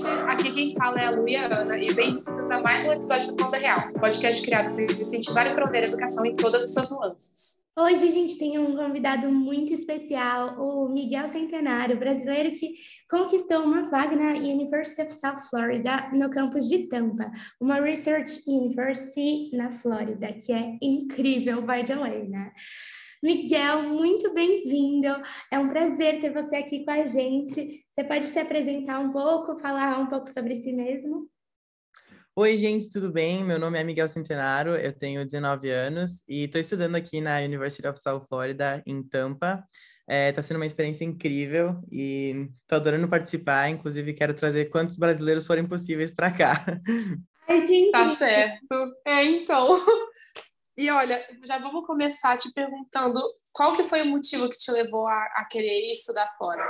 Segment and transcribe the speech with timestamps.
[0.00, 0.08] gente!
[0.28, 3.92] Aqui quem fala é a Luiana e bem-vindos a mais um episódio do Conda Real,
[3.92, 7.60] podcast criado para incentivar e promover a educação em todas as suas nuances.
[7.78, 12.74] Hoje a gente tem um convidado muito especial, o Miguel Centenário, brasileiro que
[13.08, 17.28] conquistou uma vaga na University of South Florida, no campus de Tampa,
[17.60, 22.52] uma Research University na Flórida, que é incrível, by the way, né?
[23.22, 25.08] Miguel, muito bem-vindo.
[25.50, 27.84] É um prazer ter você aqui com a gente.
[27.90, 31.28] Você pode se apresentar um pouco, falar um pouco sobre si mesmo?
[32.34, 33.44] Oi, gente, tudo bem?
[33.44, 37.86] Meu nome é Miguel Centenário, eu tenho 19 anos e estou estudando aqui na University
[37.86, 39.62] of South Florida, em Tampa.
[40.08, 43.68] Está é, tá sendo uma experiência incrível e estou adorando participar.
[43.68, 46.64] Inclusive, quero trazer quantos brasileiros forem possíveis para cá.
[47.46, 48.96] Ai, que tá certo.
[49.06, 49.78] É, então.
[50.76, 53.20] E olha, já vamos começar te perguntando
[53.52, 56.64] qual que foi o motivo que te levou a, a querer estudar fora?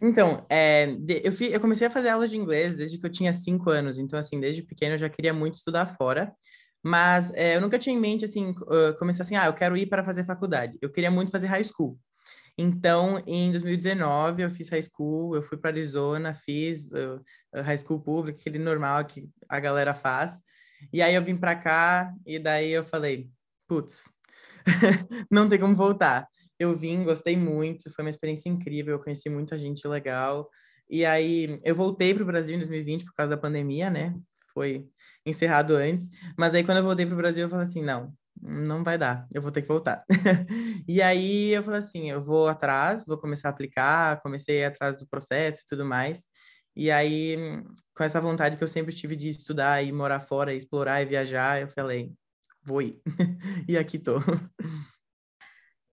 [0.00, 3.70] Então, é, eu, eu comecei a fazer aulas de inglês desde que eu tinha cinco
[3.70, 3.98] anos.
[3.98, 6.34] Então, assim, desde pequeno eu já queria muito estudar fora.
[6.82, 9.86] Mas é, eu nunca tinha em mente, assim, uh, começar assim, ah, eu quero ir
[9.86, 10.78] para fazer faculdade.
[10.80, 11.98] Eu queria muito fazer high school.
[12.56, 17.22] Então, em 2019, eu fiz high school, eu fui para Arizona, fiz uh,
[17.62, 20.40] high school público, aquele normal que a galera faz.
[20.92, 23.30] E aí eu vim para cá e daí eu falei,
[23.68, 24.04] putz,
[25.30, 26.26] não tem como voltar.
[26.58, 30.48] Eu vim, gostei muito, foi uma experiência incrível, eu conheci muita gente legal.
[30.88, 34.14] E aí eu voltei para o Brasil em 2020 por causa da pandemia, né?
[34.52, 34.86] Foi
[35.24, 36.08] encerrado antes.
[36.38, 39.26] Mas aí quando eu voltei para o Brasil, eu falei assim, não, não vai dar,
[39.32, 40.04] eu vou ter que voltar.
[40.88, 45.06] e aí eu falei assim, eu vou atrás, vou começar a aplicar, comecei atrás do
[45.06, 46.28] processo e tudo mais.
[46.74, 47.36] E aí,
[47.94, 51.60] com essa vontade que eu sempre tive de estudar e morar fora, explorar e viajar,
[51.60, 52.12] eu falei,
[52.62, 53.00] vou ir.
[53.68, 54.16] e aqui tô.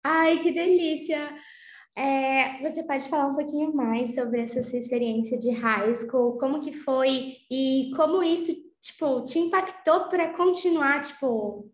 [0.04, 1.36] Ai, que delícia!
[1.98, 6.60] É, você pode falar um pouquinho mais sobre essa sua experiência de high school, como
[6.60, 11.72] que foi e como isso, tipo, te impactou para continuar, tipo,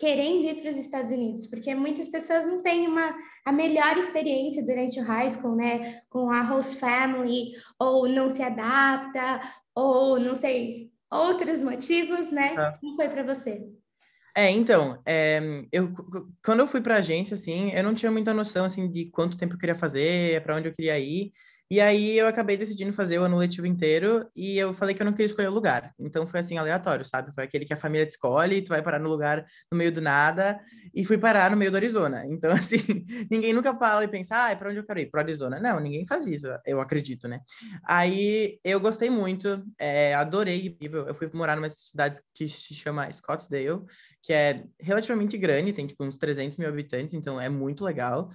[0.00, 4.64] querendo ir para os Estados Unidos, porque muitas pessoas não têm uma, a melhor experiência
[4.64, 9.40] durante o high school, né, com a host family, ou não se adapta,
[9.74, 12.54] ou não sei, outros motivos, né?
[12.56, 12.78] Ah.
[12.80, 13.62] Como foi para você?
[14.34, 15.38] É, então, é,
[15.70, 15.92] eu,
[16.42, 19.36] quando eu fui para a agência, assim, eu não tinha muita noção, assim, de quanto
[19.36, 21.30] tempo eu queria fazer, para onde eu queria ir,
[21.70, 25.04] e aí eu acabei decidindo fazer o ano letivo inteiro e eu falei que eu
[25.04, 25.94] não queria escolher o lugar.
[26.00, 27.32] Então foi assim aleatório, sabe?
[27.32, 30.00] Foi aquele que a família te escolhe, tu vai parar no lugar no meio do
[30.00, 30.60] nada
[30.92, 32.24] e fui parar no meio do Arizona.
[32.40, 32.78] Então assim,
[33.30, 35.10] ninguém nunca fala e pensa, ah, é para onde eu quero ir?
[35.10, 35.60] Pro Arizona.
[35.60, 37.40] Não, ninguém faz isso, eu acredito, né?
[37.84, 40.76] Aí eu gostei muito, é, adorei.
[40.80, 43.82] Eu fui morar numa cidade que se chama Scottsdale,
[44.22, 48.30] que é relativamente grande, tem tipo uns 300 mil habitantes, então é muito legal.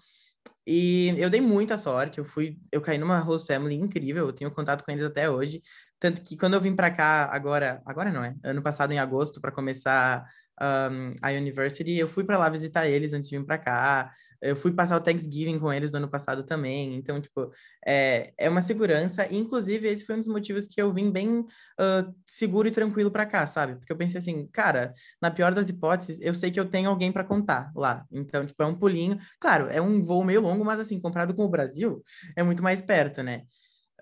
[0.67, 4.51] E eu dei muita sorte, eu fui, eu caí numa host family incrível, eu tenho
[4.51, 5.61] contato com eles até hoje.
[5.99, 9.39] Tanto que quando eu vim para cá agora, agora não é, ano passado em agosto
[9.39, 10.25] para começar
[10.61, 14.11] um, a university, eu fui para lá visitar eles antes de vir para cá.
[14.45, 16.95] Eu fui passar o Thanksgiving com eles no ano passado também.
[16.95, 17.51] Então, tipo,
[17.85, 19.27] é, é uma segurança.
[19.31, 23.11] E, inclusive, esse foi um dos motivos que eu vim bem uh, seguro e tranquilo
[23.11, 23.75] para cá, sabe?
[23.75, 27.11] Porque eu pensei assim, cara, na pior das hipóteses, eu sei que eu tenho alguém
[27.11, 28.05] para contar lá.
[28.11, 29.17] Então, tipo, é um pulinho.
[29.39, 32.03] Claro, é um voo meio longo, mas assim, comparado com o Brasil,
[32.35, 33.43] é muito mais perto, né?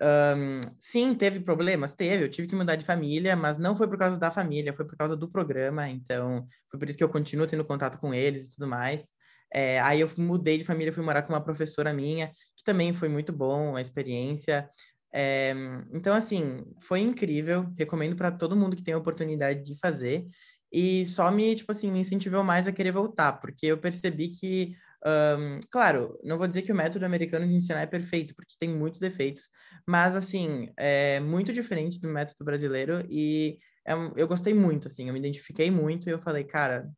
[0.00, 1.94] Um, sim, teve problemas?
[1.94, 4.84] Teve, eu tive que mudar de família, mas não foi por causa da família, foi
[4.84, 8.46] por causa do programa, então foi por isso que eu continuo tendo contato com eles
[8.46, 9.12] e tudo mais.
[9.52, 13.08] É, aí eu mudei de família, fui morar com uma professora minha, que também foi
[13.08, 14.68] muito bom a experiência.
[15.12, 15.54] É,
[15.92, 20.26] então, assim, foi incrível, recomendo para todo mundo que tem a oportunidade de fazer.
[20.72, 24.74] E só me, tipo assim, me incentivou mais a querer voltar, porque eu percebi que
[25.06, 28.70] um, claro, não vou dizer que o método americano de ensinar é perfeito, porque tem
[28.70, 29.50] muitos defeitos,
[29.86, 35.12] mas, assim, é muito diferente do método brasileiro e é, eu gostei muito, assim, eu
[35.12, 36.88] me identifiquei muito e eu falei, cara,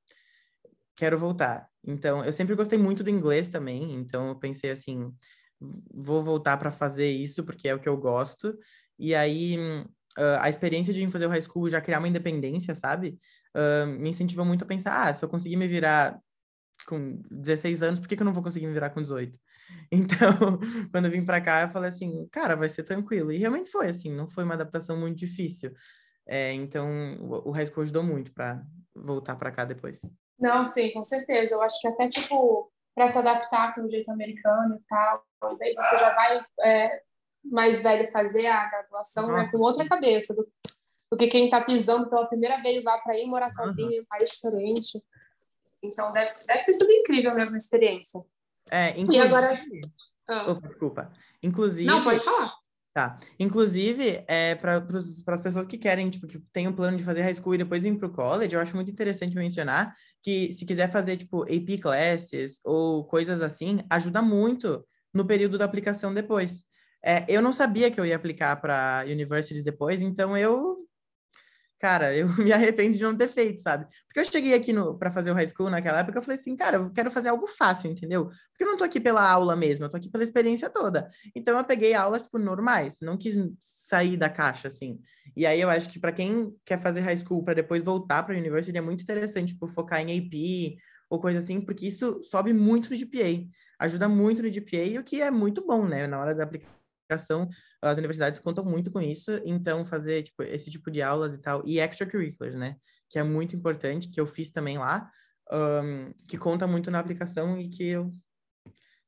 [0.97, 1.69] quero voltar.
[1.85, 5.13] Então, eu sempre gostei muito do inglês também, então eu pensei assim,
[5.93, 8.57] vou voltar para fazer isso porque é o que eu gosto.
[8.99, 9.59] E aí,
[10.19, 13.19] uh, a experiência de fazer o high school, já criar uma independência, sabe?
[13.55, 16.21] Uh, me incentivou muito a pensar, ah, se eu conseguir me virar
[16.87, 19.39] com 16 anos, por que, que eu não vou conseguir me virar com 18?
[19.91, 20.59] Então,
[20.93, 23.33] quando eu vim para cá, eu falei assim, cara, vai ser tranquilo.
[23.33, 25.73] E realmente foi, assim, não foi uma adaptação muito difícil.
[26.27, 26.89] É, então,
[27.21, 28.63] o, high school ajudou muito para
[28.95, 30.01] voltar para cá depois.
[30.39, 31.55] Não, sim, com certeza.
[31.55, 35.59] Eu acho que até, tipo, para se adaptar com o jeito americano e tal, e
[35.59, 37.03] daí você já vai é,
[37.45, 39.37] mais velho fazer a graduação uhum.
[39.37, 40.47] né, com outra cabeça do,
[41.11, 43.95] do que quem está pisando pela primeira vez lá para ir morar sozinho uhum.
[43.95, 45.03] em um país diferente.
[45.87, 48.21] Então, deve, deve ter sido incrível mesmo a experiência.
[48.71, 49.17] É, inclusive...
[49.17, 49.53] E agora...
[50.29, 50.47] Ah.
[50.49, 51.13] Oh, desculpa.
[51.43, 51.87] Inclusive...
[51.87, 52.53] Não, pode falar.
[52.93, 53.19] Tá.
[53.39, 54.83] Inclusive, é, para
[55.27, 57.83] as pessoas que querem, tipo, que tem um plano de fazer high school e depois
[57.83, 61.79] vir para o college, eu acho muito interessante mencionar que se quiser fazer, tipo, AP
[61.81, 66.65] classes ou coisas assim, ajuda muito no período da aplicação depois.
[67.05, 70.79] É, eu não sabia que eu ia aplicar para universities depois, então eu
[71.79, 73.87] cara, eu me arrependo de não ter feito, sabe?
[74.07, 76.77] Porque eu cheguei aqui para fazer o high school naquela época, eu falei assim, cara,
[76.77, 78.27] eu quero fazer algo fácil, entendeu?
[78.27, 81.11] Porque eu não tô aqui pela aula mesmo, eu tô aqui pela experiência toda.
[81.35, 85.01] Então eu peguei aulas tipo normais, não quis sair da caixa assim.
[85.37, 88.35] E aí eu acho que para quem quer fazer high school para depois voltar para
[88.35, 90.79] a universidade é muito interessante, tipo, focar em AP
[91.09, 93.47] ou coisa assim, porque isso sobe muito no GPA,
[93.79, 96.86] ajuda muito no GPA, o que é muito bom, né, na hora da aplicação
[97.83, 101.63] as universidades contam muito com isso, então fazer tipo, esse tipo de aulas e tal,
[101.67, 102.77] e extracurriculars, né?
[103.09, 105.11] Que é muito importante, que eu fiz também lá,
[105.53, 108.11] um, que conta muito na aplicação e que eu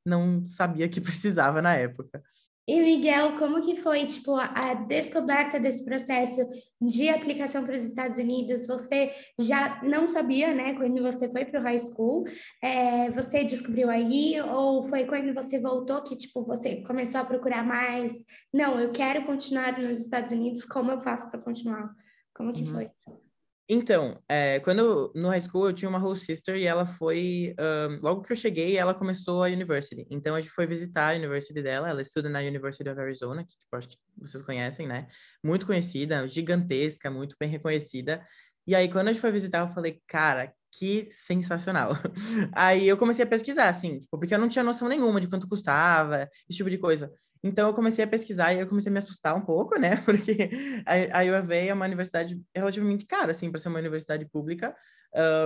[0.05, 2.21] não sabia que precisava na época.
[2.69, 6.47] E Miguel, como que foi, tipo, a descoberta desse processo
[6.79, 8.67] de aplicação para os Estados Unidos?
[8.67, 12.25] Você já não sabia, né, quando você foi para o high school?
[12.61, 17.65] É, você descobriu aí ou foi quando você voltou que, tipo, você começou a procurar
[17.65, 18.13] mais?
[18.53, 20.63] Não, eu quero continuar nos Estados Unidos.
[20.63, 21.89] Como eu faço para continuar?
[22.35, 22.67] Como que uhum.
[22.67, 22.91] foi?
[23.71, 27.99] Então, é, quando no high school eu tinha uma host sister e ela foi, um,
[28.01, 30.07] logo que eu cheguei, ela começou a university.
[30.09, 33.55] Então a gente foi visitar a university dela, ela estuda na University of Arizona, que
[33.55, 35.07] tipo, acho que vocês conhecem, né?
[35.43, 38.25] Muito conhecida, gigantesca, muito bem reconhecida.
[38.65, 41.91] E aí quando a gente foi visitar, eu falei, cara, que sensacional.
[42.53, 45.47] Aí eu comecei a pesquisar, assim, tipo, porque eu não tinha noção nenhuma de quanto
[45.47, 47.11] custava, esse tipo de coisa.
[47.43, 49.97] Então eu comecei a pesquisar e eu comecei a me assustar um pouco, né?
[50.05, 50.49] Porque
[50.85, 54.75] a, a UAV é uma universidade relativamente cara, assim, para ser uma universidade pública.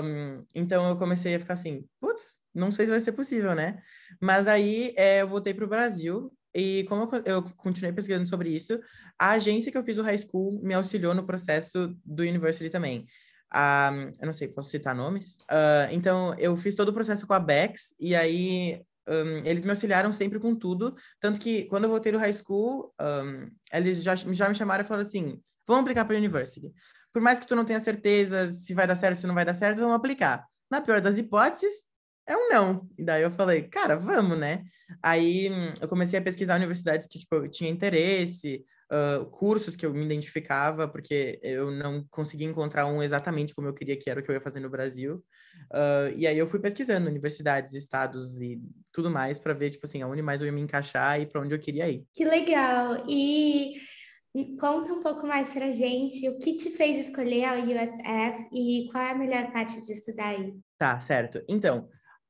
[0.03, 3.81] Um, então eu comecei a ficar assim, putz, não sei se vai ser possível, né?
[4.21, 8.79] Mas aí é, eu voltei para o Brasil e como eu, continuei pesquisando sobre isso,
[9.17, 13.05] a agência que eu fiz o high school me auxiliou no processo do university também.
[13.55, 15.37] Um, eu não sei, posso citar nomes?
[15.43, 19.71] Uh, então, eu fiz todo o processo com a Bex, e aí um, eles me
[19.71, 20.95] auxiliaram sempre com tudo.
[21.19, 24.87] Tanto que quando eu voltei do high school, um, eles já, já me chamaram e
[24.87, 26.73] falaram assim: vamos aplicar para a university.
[27.11, 29.53] Por mais que tu não tenha certeza se vai dar certo, se não vai dar
[29.53, 30.45] certo, vamos aplicar.
[30.69, 31.85] Na pior das hipóteses,
[32.25, 32.89] é um não.
[32.97, 34.63] E daí eu falei, cara, vamos, né?
[35.01, 35.49] Aí
[35.79, 40.05] eu comecei a pesquisar universidades que, tipo, eu tinha interesse, uh, cursos que eu me
[40.05, 44.31] identificava, porque eu não conseguia encontrar um exatamente como eu queria que era o que
[44.31, 45.23] eu ia fazer no Brasil.
[45.71, 48.61] Uh, e aí eu fui pesquisando universidades, estados e
[48.93, 51.53] tudo mais para ver, tipo assim, aonde mais eu ia me encaixar e para onde
[51.53, 52.05] eu queria ir.
[52.13, 53.03] Que legal!
[53.09, 53.73] E
[54.59, 59.03] conta um pouco mais pra gente o que te fez escolher a USF e qual
[59.03, 60.53] é a melhor parte de estudar aí.
[60.77, 61.43] Tá, certo.
[61.49, 61.89] Então,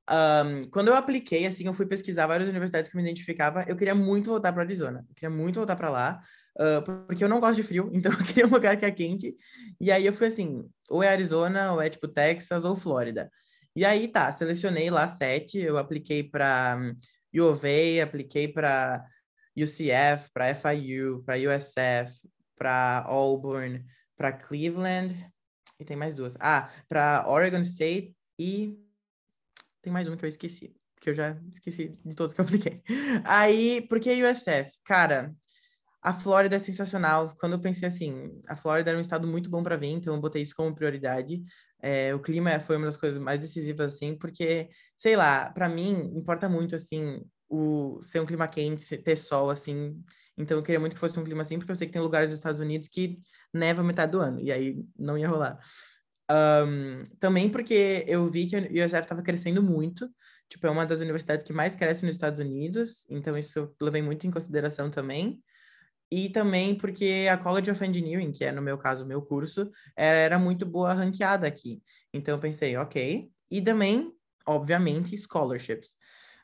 [0.10, 3.64] um, quando eu apliquei, assim, eu fui pesquisar várias universidades que eu me identificava.
[3.68, 5.06] Eu queria muito voltar para Arizona.
[5.10, 6.22] Eu queria muito voltar para lá,
[6.60, 9.36] uh, porque eu não gosto de frio, então eu queria um lugar que é quente.
[9.80, 13.30] E aí eu fui assim, ou é Arizona, ou é tipo Texas, ou Flórida.
[13.76, 15.60] E aí tá, selecionei lá sete.
[15.60, 19.06] Eu apliquei para um, U of A, apliquei para
[19.56, 23.84] UCF, para FIU, para USF, para Auburn,
[24.16, 25.14] para Cleveland.
[25.80, 26.38] E tem mais duas.
[26.40, 28.78] Ah, para Oregon State e
[29.82, 32.82] tem mais uma que eu esqueci, que eu já esqueci de todos que eu apliquei.
[33.26, 34.72] Aí, por que USF?
[34.86, 35.36] Cara,
[36.04, 37.34] a Flórida é sensacional.
[37.40, 40.20] Quando eu pensei assim, a Flórida era um estado muito bom para vir, então eu
[40.20, 41.42] botei isso como prioridade.
[41.82, 46.12] É, o clima foi uma das coisas mais decisivas, assim, porque, sei lá, para mim
[46.14, 49.98] importa muito, assim, o ser um clima quente, ter sol, assim.
[50.38, 52.30] Então eu queria muito que fosse um clima assim, porque eu sei que tem lugares
[52.30, 53.20] dos Estados Unidos que
[53.54, 55.58] neva metade do ano, e aí não ia rolar.
[56.30, 60.10] Um, também porque eu vi que a USF estava crescendo muito,
[60.50, 64.26] tipo, é uma das universidades que mais cresce nos Estados Unidos, então isso levei muito
[64.28, 65.42] em consideração também.
[66.16, 69.72] E também porque a College of Engineering, que é no meu caso o meu curso,
[69.98, 71.82] era muito boa ranqueada aqui.
[72.14, 73.28] Então eu pensei, ok.
[73.50, 74.14] E também,
[74.46, 75.98] obviamente, scholarships.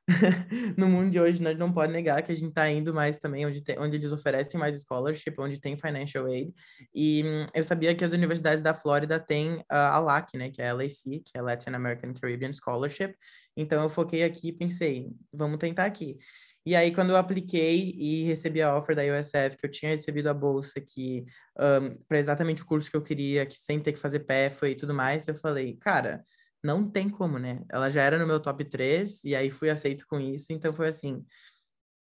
[0.76, 3.46] no mundo de hoje, nós não pode negar que a gente está indo mais também
[3.46, 6.52] onde, tem, onde eles oferecem mais scholarship, onde tem financial aid.
[6.92, 10.64] E hum, eu sabia que as universidades da Flórida têm uh, a LAC, né, que
[10.64, 13.14] é a LAC, que é Latin American Caribbean Scholarship.
[13.56, 16.18] Então eu foquei aqui e pensei, vamos tentar aqui.
[16.66, 20.28] E aí, quando eu apliquei e recebi a offer da USF, que eu tinha recebido
[20.30, 21.26] a bolsa que
[21.58, 24.76] um, para exatamente o curso que eu queria, que sem ter que fazer PEFA e
[24.76, 26.24] tudo mais, eu falei, cara,
[26.64, 27.64] não tem como, né?
[27.72, 30.90] Ela já era no meu top 3 e aí fui aceito com isso, então foi
[30.90, 31.26] assim,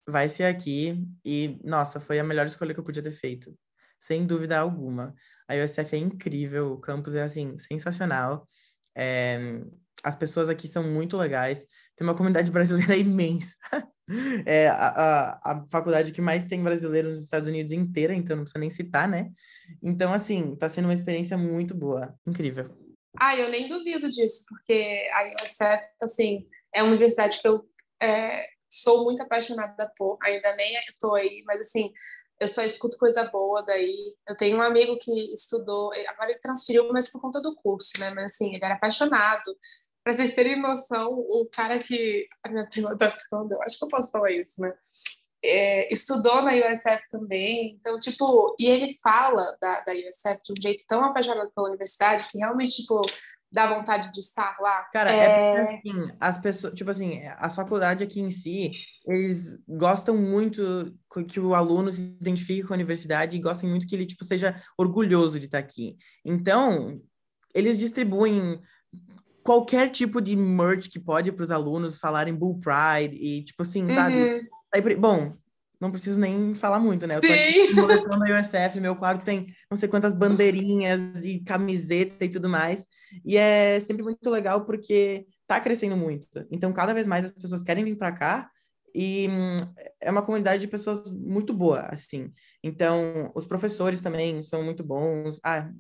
[0.08, 3.58] vai ser aqui e nossa, foi a melhor escolha que eu podia ter feito,
[4.00, 5.14] sem dúvida alguma.
[5.48, 8.48] A USF é incrível, o campus é assim sensacional.
[8.96, 9.62] É...
[10.04, 13.56] as pessoas aqui são muito legais, tem uma comunidade brasileira imensa.
[14.46, 18.44] É a, a, a faculdade que mais tem brasileiros nos Estados Unidos inteira, então não
[18.44, 19.32] precisa nem citar, né?
[19.82, 22.76] Então, assim, tá sendo uma experiência muito boa, incrível.
[23.18, 27.64] Ah, eu nem duvido disso, porque a USF, assim, é uma universidade que eu
[28.02, 30.18] é, sou muito apaixonada por.
[30.24, 31.92] Ainda nem estou aí, mas assim,
[32.40, 34.16] eu só escuto coisa boa daí.
[34.28, 38.12] Eu tenho um amigo que estudou, agora ele transferiu, mas por conta do curso, né?
[38.12, 39.56] Mas assim, ele era apaixonado.
[40.10, 42.28] Para vocês terem noção, o cara que.
[42.44, 44.74] A minha prima tá ficando, eu acho que eu posso falar isso, né?
[45.46, 50.62] É, estudou na USF também, então, tipo, e ele fala da, da USF de um
[50.62, 53.00] jeito tão apaixonado pela universidade que realmente, tipo,
[53.52, 54.82] dá vontade de estar lá.
[54.92, 58.72] Cara, é, é porque assim, as pessoas, tipo assim, as faculdades aqui em si,
[59.06, 60.92] eles gostam muito
[61.28, 64.60] que o aluno se identifique com a universidade e gostam muito que ele, tipo, seja
[64.76, 65.96] orgulhoso de estar aqui.
[66.26, 67.00] Então,
[67.54, 68.60] eles distribuem
[69.50, 73.82] qualquer tipo de merch que pode para os alunos falarem Bull Pride e, tipo assim,
[73.82, 73.96] uhum.
[73.96, 74.48] sabe?
[74.72, 75.34] Aí, bom,
[75.82, 77.16] não preciso nem falar muito, né?
[77.16, 77.28] Eu tô
[77.92, 82.86] aqui da USF, meu quarto tem não sei quantas bandeirinhas e camiseta e tudo mais.
[83.26, 86.28] E é sempre muito legal porque tá crescendo muito.
[86.52, 88.52] Então, cada vez mais as pessoas querem vir para cá
[88.94, 89.58] e hum,
[90.00, 92.32] é uma comunidade de pessoas muito boa, assim.
[92.64, 95.40] Então, os professores também são muito bons.
[95.44, 95.72] Ah,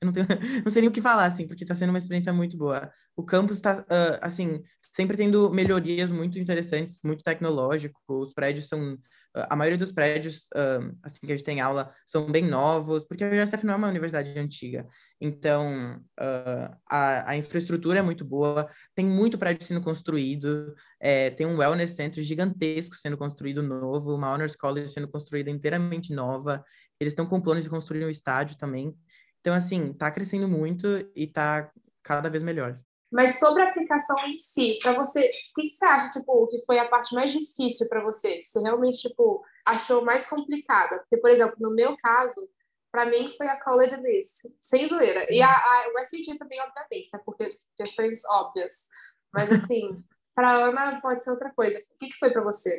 [0.00, 0.26] eu não, tenho,
[0.64, 2.90] não sei nem o que falar, assim, porque está sendo uma experiência muito boa.
[3.16, 4.62] O campus está, uh, assim,
[4.94, 8.00] sempre tendo melhorias muito interessantes, muito tecnológico.
[8.06, 11.92] Os prédios são, uh, a maioria dos prédios, uh, assim, que a gente tem aula,
[12.06, 14.86] são bem novos, porque a USF não é uma universidade antiga.
[15.20, 16.00] Então,
[16.88, 21.96] a, a infraestrutura é muito boa, tem muito prédio sendo construído, é, tem um wellness
[21.96, 26.64] center gigantesco sendo construído novo, uma honors college sendo construída inteiramente nova.
[27.00, 28.96] Eles estão com planos de construir um estádio também.
[29.40, 31.70] Então, assim, tá crescendo muito e tá
[32.02, 32.78] cada vez melhor.
[33.10, 36.60] Mas sobre a aplicação em si, para você, o que, que, você acha, tipo, que
[36.66, 38.42] foi a parte mais difícil para você?
[38.44, 40.98] Você realmente, tipo, achou mais complicada?
[40.98, 42.48] Porque, por exemplo, no meu caso,
[42.92, 45.26] para mim foi a college list, sem zoeira.
[45.32, 47.20] E a, a, o SAT também, obviamente, né?
[47.24, 48.88] Porque questões óbvias.
[49.32, 50.02] Mas, assim,
[50.34, 51.78] para Ana pode ser outra coisa.
[51.78, 52.78] O que, que foi para você?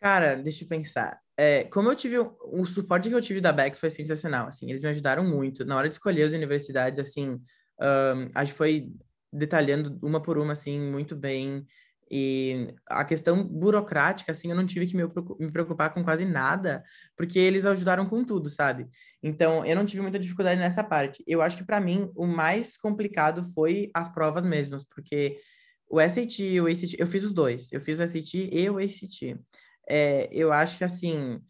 [0.00, 3.78] Cara, deixa eu pensar é, como eu tive o suporte que eu tive da Bex
[3.78, 7.40] foi sensacional, assim, eles me ajudaram muito na hora de escolher as universidades, assim,
[7.80, 8.92] um, acho que foi
[9.32, 11.66] detalhando uma por uma, assim, muito bem.
[12.10, 16.82] E a questão burocrática, assim, eu não tive que me preocupar com quase nada,
[17.16, 18.86] porque eles ajudaram com tudo, sabe?
[19.22, 21.22] Então, eu não tive muita dificuldade nessa parte.
[21.26, 25.38] Eu acho que para mim o mais complicado foi as provas mesmas, porque
[25.90, 28.78] o SAT e o ACT, eu fiz os dois, eu fiz o SAT e o
[28.78, 29.36] ACT
[29.88, 31.40] é, eu acho que assim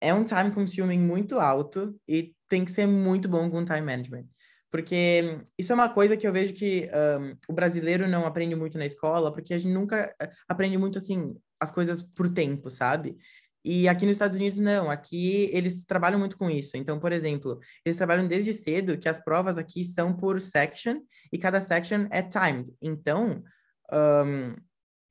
[0.00, 4.26] é um time consuming muito alto e tem que ser muito bom com time management.
[4.70, 6.88] Porque isso é uma coisa que eu vejo que
[7.20, 10.98] um, o brasileiro não aprende muito na escola, porque a gente nunca eh, aprende muito
[10.98, 13.16] assim as coisas por tempo, sabe?
[13.64, 14.90] E aqui nos Estados Unidos, não.
[14.90, 16.76] Aqui eles trabalham muito com isso.
[16.76, 21.00] Então, por exemplo, eles trabalham desde cedo que as provas aqui são por section
[21.32, 22.72] e cada section é timed.
[22.80, 23.42] Então,
[23.92, 24.54] um,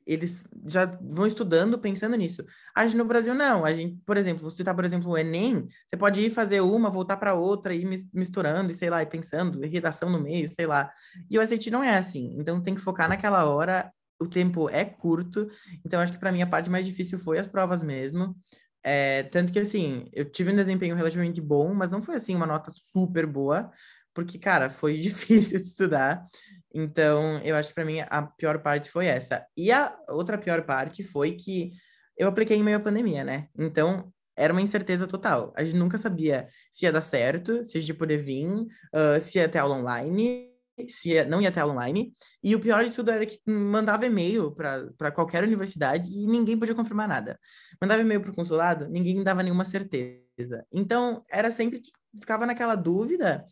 [0.07, 2.43] eles já vão estudando pensando nisso.
[2.73, 3.65] A gente no Brasil não.
[3.65, 6.89] A gente, por exemplo, se tá, por exemplo, o Enem, você pode ir fazer uma,
[6.89, 10.65] voltar para outra e misturando e sei lá, e pensando, e redação no meio, sei
[10.65, 10.89] lá.
[11.29, 12.33] E o SAT não é assim.
[12.39, 13.91] Então tem que focar naquela hora.
[14.19, 15.47] O tempo é curto,
[15.85, 18.35] então acho que para mim a parte mais difícil foi as provas mesmo.
[18.83, 22.47] É, tanto que assim, eu tive um desempenho relativamente bom, mas não foi assim uma
[22.47, 23.69] nota super boa,
[24.17, 26.25] porque cara, foi difícil de estudar.
[26.73, 29.45] Então, eu acho que para mim a pior parte foi essa.
[29.55, 31.71] E a outra pior parte foi que
[32.17, 33.47] eu apliquei em meio à pandemia, né?
[33.57, 35.53] Então, era uma incerteza total.
[35.55, 39.37] A gente nunca sabia se ia dar certo, se a gente poder vir, uh, se
[39.37, 40.49] ia ter aula online,
[40.87, 42.11] se ia, não ia ter aula online.
[42.43, 46.73] E o pior de tudo era que mandava e-mail para qualquer universidade e ninguém podia
[46.73, 47.39] confirmar nada.
[47.79, 50.65] Mandava e-mail para o consulado, ninguém dava nenhuma certeza.
[50.71, 53.45] Então, era sempre que ficava naquela dúvida.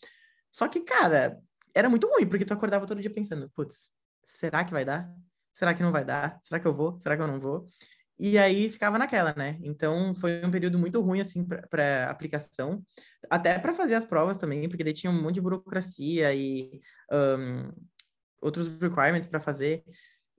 [0.56, 1.42] Só que, cara,
[1.74, 3.90] era muito ruim, porque tu acordava todo dia pensando, putz,
[4.24, 5.14] será que vai dar?
[5.52, 6.40] Será que não vai dar?
[6.42, 6.98] Será que eu vou?
[6.98, 7.68] Será que eu não vou?
[8.18, 9.58] E aí ficava naquela, né?
[9.62, 12.82] Então foi um período muito ruim, assim, para aplicação,
[13.30, 16.80] até para fazer as provas também, porque daí tinha um monte de burocracia e
[17.12, 17.74] um,
[18.42, 19.84] outros requirements para fazer.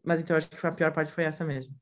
[0.02, 1.74] Mas então acho que a pior parte foi essa mesmo.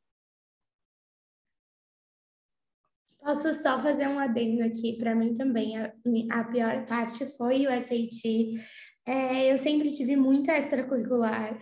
[3.24, 5.78] Posso só fazer um adendo aqui para mim também.
[5.78, 5.92] A,
[6.30, 8.60] a pior parte foi o SAT
[9.06, 11.58] é, eu sempre tive muita extracurricular,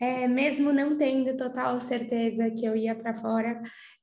[0.00, 3.60] é, mesmo não tendo total certeza que eu ia para fora.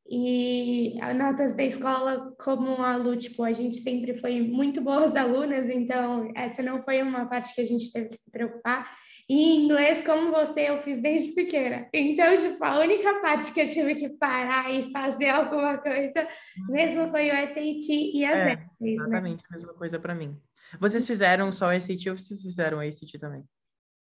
[0.10, 5.70] E notas da escola, como a Lu, tipo, a gente sempre foi muito boas alunas,
[5.70, 8.92] então essa não foi uma parte que a gente teve que se preocupar.
[9.30, 11.88] E em inglês, como você, eu fiz desde pequena.
[11.94, 16.28] Então, tipo, a única parte que eu tive que parar e fazer alguma coisa
[16.68, 19.48] mesmo foi o SAT e as é, Exatamente né?
[19.50, 20.38] a mesma coisa para mim.
[20.80, 23.44] Vocês fizeram só o SAT ou vocês fizeram o ACT também?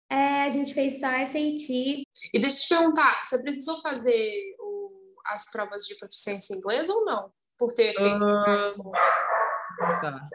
[0.09, 1.69] É, a gente fez só SAT.
[1.69, 6.89] E deixa eu te perguntar, você precisou fazer o, as provas de proficiência em inglês
[6.89, 7.31] ou não?
[7.57, 8.63] Por ter feito uh...
[8.63, 8.91] school?
[10.01, 10.29] Tá.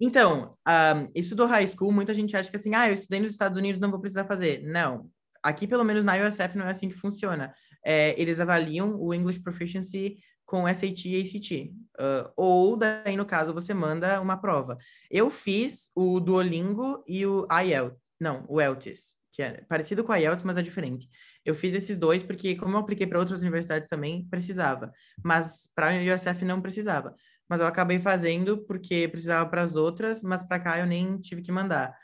[0.00, 3.32] Então, um, isso do high school, muita gente acha que assim, ah, eu estudei nos
[3.32, 4.62] Estados Unidos, não vou precisar fazer.
[4.64, 5.10] Não.
[5.42, 7.54] Aqui, pelo menos na USF, não é assim que funciona.
[7.84, 10.16] É, eles avaliam o English Proficiency
[10.46, 11.74] com SAT e ACT.
[12.00, 14.78] Uh, ou, daí, no caso, você manda uma prova.
[15.10, 17.96] Eu fiz o Duolingo e o IELTS.
[18.18, 21.08] Não, o ELTS, que é parecido com o IELTS, mas é diferente.
[21.44, 24.92] Eu fiz esses dois porque, como eu apliquei para outras universidades também, precisava.
[25.22, 27.14] Mas para a USF não precisava
[27.50, 31.42] mas eu acabei fazendo porque precisava para as outras, mas para cá eu nem tive
[31.42, 31.98] que mandar,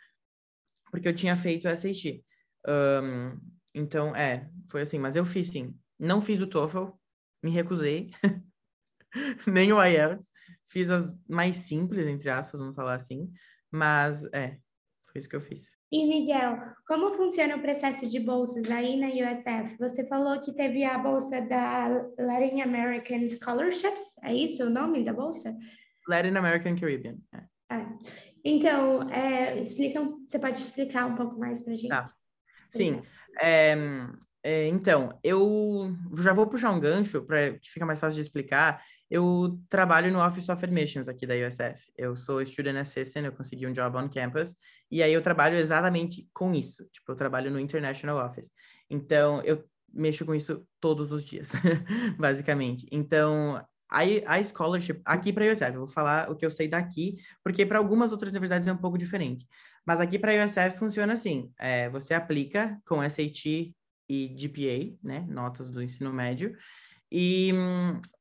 [0.90, 2.20] porque eu tinha feito o SAT.
[2.66, 3.38] Um,
[3.72, 5.78] então, é, foi assim, mas eu fiz sim.
[5.96, 6.88] Não fiz o TOEFL,
[7.44, 8.10] me recusei,
[9.46, 10.32] nem o IELTS,
[10.66, 13.32] fiz as mais simples, entre aspas, vamos falar assim,
[13.70, 14.58] mas é,
[15.06, 15.75] foi isso que eu fiz.
[15.90, 19.76] E Miguel, como funciona o processo de bolsas aí na USF?
[19.78, 21.88] Você falou que teve a bolsa da
[22.18, 25.56] Latin American Scholarships, é isso o nome da bolsa?
[26.08, 27.16] Latin American Caribbean.
[27.32, 27.76] É.
[27.76, 27.86] É.
[28.44, 31.88] Então, é, explica, você pode explicar um pouco mais para a gente?
[31.88, 32.10] Tá.
[32.70, 33.02] Sim.
[33.40, 33.74] É,
[34.48, 38.80] é, então, eu já vou puxar um gancho para que fica mais fácil de explicar
[39.10, 41.92] eu trabalho no Office of Admissions aqui da USF.
[41.96, 44.56] Eu sou student assistant, eu consegui um job on campus,
[44.90, 46.84] e aí eu trabalho exatamente com isso.
[46.92, 48.50] Tipo, eu trabalho no International Office.
[48.90, 51.52] Então, eu mexo com isso todos os dias,
[52.18, 52.86] basicamente.
[52.90, 56.66] Então, a, a scholarship, aqui para a USF, eu vou falar o que eu sei
[56.66, 59.46] daqui, porque para algumas outras universidades é um pouco diferente.
[59.86, 63.72] Mas aqui para a USF funciona assim: é, você aplica com SAT
[64.08, 66.56] e GPA, né, notas do ensino médio,
[67.10, 67.52] e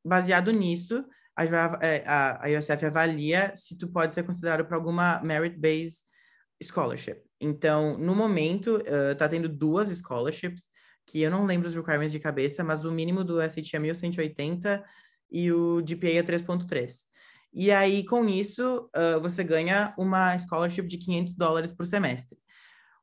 [0.03, 1.03] baseado nisso,
[1.35, 1.43] a,
[1.81, 6.05] é, a, a USF avalia se tu pode ser considerado para alguma merit-based
[6.63, 7.21] scholarship.
[7.39, 10.69] Então, no momento, uh, tá tendo duas scholarships,
[11.05, 14.83] que eu não lembro os requirements de cabeça, mas o mínimo do SAT é 1180
[15.31, 17.05] e o GPA é 3.3.
[17.53, 22.37] E aí, com isso, uh, você ganha uma scholarship de 500 dólares por semestre.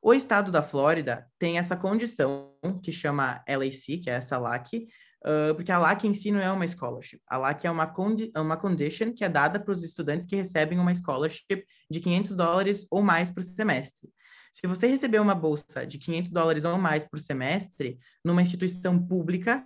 [0.05, 4.87] O estado da Flórida tem essa condição que chama LAC, que é essa LAC,
[5.25, 7.21] Uh, porque a LAC em si não é uma scholarship.
[7.25, 10.35] A LAC é uma, condi é uma condition que é dada para os estudantes que
[10.35, 14.09] recebem uma scholarship de 500 dólares ou mais por semestre.
[14.51, 19.65] Se você receber uma bolsa de 500 dólares ou mais por semestre numa instituição pública,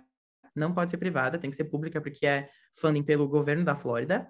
[0.54, 4.28] não pode ser privada, tem que ser pública porque é funding pelo governo da Flórida,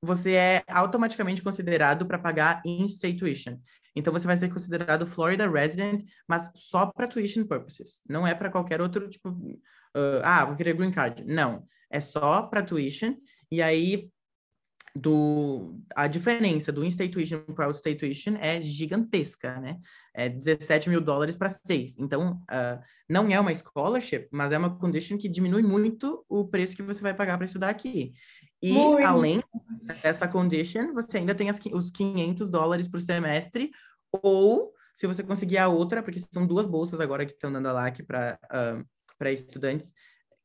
[0.00, 3.56] você é automaticamente considerado para pagar in-state tuition.
[3.98, 8.00] Então você vai ser considerado Florida resident, mas só para tuition purposes.
[8.08, 11.24] Não é para qualquer outro tipo uh, ah, vou querer green card.
[11.24, 13.16] Não, é só para tuition.
[13.50, 14.10] E aí,
[14.94, 19.78] do, a diferença do in-state tuition para out-state tuition é gigantesca, né?
[20.14, 21.96] É 17 mil dólares para 6.
[21.98, 26.76] Então, uh, não é uma scholarship, mas é uma condition que diminui muito o preço
[26.76, 28.12] que você vai pagar para estudar aqui.
[28.60, 29.06] E, muito.
[29.06, 29.42] além
[30.02, 33.70] dessa condition, você ainda tem as, os 500 dólares por semestre,
[34.10, 37.72] ou, se você conseguir a outra, porque são duas bolsas agora que estão dando a
[37.72, 38.84] LAC para uh,
[39.18, 39.92] para estudantes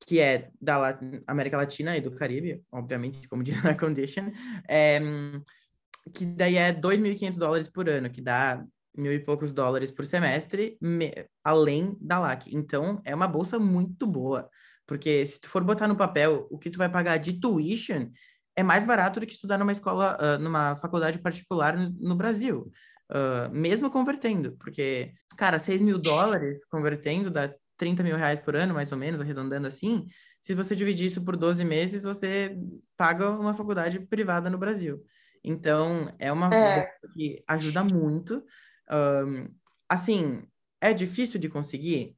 [0.05, 4.31] que é da América Latina e do Caribe, obviamente, como diz na condition,
[4.67, 4.99] é,
[6.13, 8.63] que daí é 2.500 dólares por ano, que dá
[8.95, 11.11] mil e poucos dólares por semestre, me,
[11.43, 12.53] além da LAC.
[12.53, 14.49] Então, é uma bolsa muito boa,
[14.85, 18.09] porque se tu for botar no papel o que tu vai pagar de tuition,
[18.55, 22.71] é mais barato do que estudar numa escola, uh, numa faculdade particular no, no Brasil.
[23.11, 28.73] Uh, mesmo convertendo, porque, cara, 6 mil dólares convertendo dá 30 mil reais por ano,
[28.73, 30.07] mais ou menos, arredondando assim,
[30.39, 32.57] se você dividir isso por 12 meses, você
[32.97, 35.03] paga uma faculdade privada no Brasil.
[35.43, 36.89] Então, é uma é.
[37.13, 38.43] que ajuda muito.
[38.89, 39.47] Um,
[39.89, 40.43] assim,
[40.79, 42.15] é difícil de conseguir?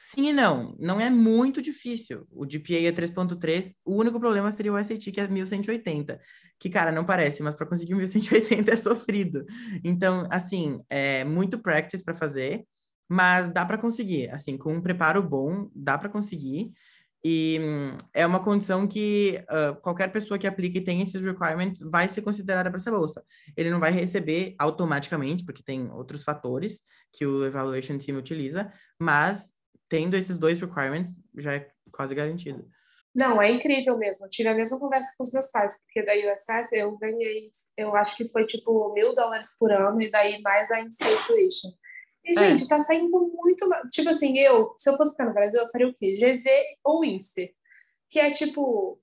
[0.00, 0.76] Sim e não.
[0.78, 2.24] Não é muito difícil.
[2.30, 3.74] O GPA é 3.3.
[3.84, 6.20] O único problema seria o SAT, que é 1180.
[6.60, 9.44] Que, cara, não parece, mas para conseguir 1180 é sofrido.
[9.82, 12.64] Então, assim, é muito practice para fazer
[13.10, 16.70] mas dá para conseguir, assim, com um preparo bom, dá para conseguir.
[17.24, 21.80] E hum, é uma condição que uh, qualquer pessoa que aplique e tem esses requirements
[21.80, 23.24] vai ser considerada para essa bolsa.
[23.56, 26.82] Ele não vai receber automaticamente, porque tem outros fatores
[27.12, 29.54] que o Evaluation Team utiliza, mas
[29.88, 32.68] tendo esses dois requirements já é quase garantido.
[33.14, 34.26] Não, é incrível mesmo.
[34.26, 37.96] Eu tive a mesma conversa com os meus pais, porque da USF eu ganhei, eu
[37.96, 41.70] acho que foi tipo mil dólares por ano, e daí mais a in-state tuition.
[42.24, 42.48] E, é.
[42.48, 43.68] gente, tá saindo muito.
[43.90, 46.14] Tipo assim, eu, se eu fosse ficar no Brasil, eu faria o quê?
[46.14, 46.48] GV
[46.84, 47.50] ou INSPER.
[48.10, 49.00] Que é tipo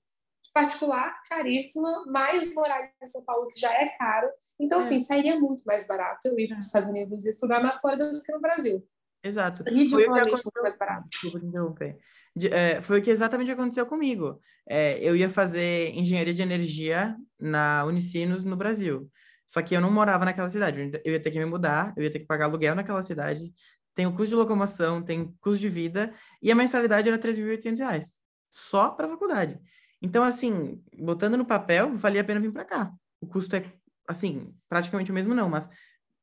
[0.54, 4.30] particular, caríssima, mais morar em São Paulo, que já é caro.
[4.58, 4.80] Então, é.
[4.80, 8.10] assim, sairia muito mais barato eu ir para os Estados Unidos e estudar na Flórida
[8.10, 8.82] do que no Brasil.
[9.22, 9.64] Exato.
[9.64, 11.08] Ridiculamente muito mais barato.
[11.10, 11.96] Desculpa interromper.
[12.34, 14.40] De, é, foi o que exatamente aconteceu comigo.
[14.68, 19.10] É, eu ia fazer engenharia de energia na Unicinos, no Brasil.
[19.46, 20.90] Só que eu não morava naquela cidade.
[21.04, 23.52] Eu ia ter que me mudar, eu ia ter que pagar aluguel naquela cidade.
[23.94, 28.04] Tem o custo de locomoção, tem custo de vida, e a mensalidade era R$ 3.800,
[28.50, 29.58] só para a faculdade.
[30.02, 32.92] Então, assim, botando no papel, valia a pena vir para cá.
[33.20, 33.64] O custo é,
[34.06, 35.70] assim, praticamente o mesmo não, mas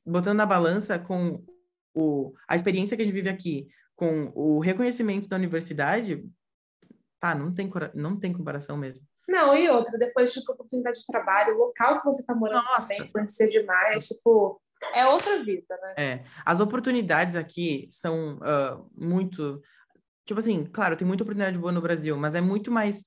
[0.05, 1.43] botando na balança com
[1.93, 6.25] o, a experiência que a gente vive aqui, com o reconhecimento da universidade,
[7.19, 9.01] pá, não tem, não tem comparação mesmo.
[9.27, 12.89] Não, e outra, depois, tipo, oportunidade de trabalho, o local que você está morando Nossa.
[12.89, 14.61] também influencia demais, tipo,
[14.93, 15.93] é outra vida, né?
[15.97, 19.61] É, as oportunidades aqui são uh, muito,
[20.25, 23.05] tipo assim, claro, tem muita oportunidade boa no Brasil, mas é muito mais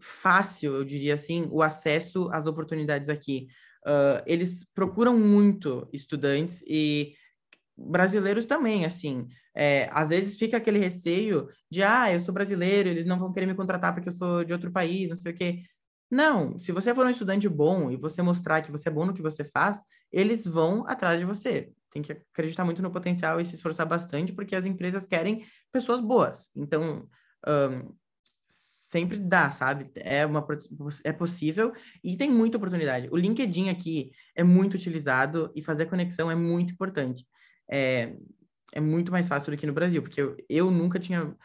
[0.00, 3.48] fácil, eu diria assim, o acesso às oportunidades aqui.
[3.86, 7.14] Uh, eles procuram muito estudantes e
[7.78, 9.28] brasileiros também, assim.
[9.54, 13.46] É, às vezes fica aquele receio de, ah, eu sou brasileiro, eles não vão querer
[13.46, 15.62] me contratar porque eu sou de outro país, não sei o quê.
[16.10, 19.14] Não, se você for um estudante bom e você mostrar que você é bom no
[19.14, 21.70] que você faz, eles vão atrás de você.
[21.90, 26.00] Tem que acreditar muito no potencial e se esforçar bastante, porque as empresas querem pessoas
[26.00, 26.50] boas.
[26.56, 27.06] Então,
[27.46, 27.94] um,
[28.46, 29.90] sempre dá, sabe?
[29.96, 30.46] É, uma,
[31.04, 33.08] é possível e tem muita oportunidade.
[33.10, 37.26] O LinkedIn aqui é muito utilizado e fazer conexão é muito importante
[37.70, 38.14] é,
[38.72, 41.36] é muito mais fácil do que no Brasil, porque eu, eu nunca tinha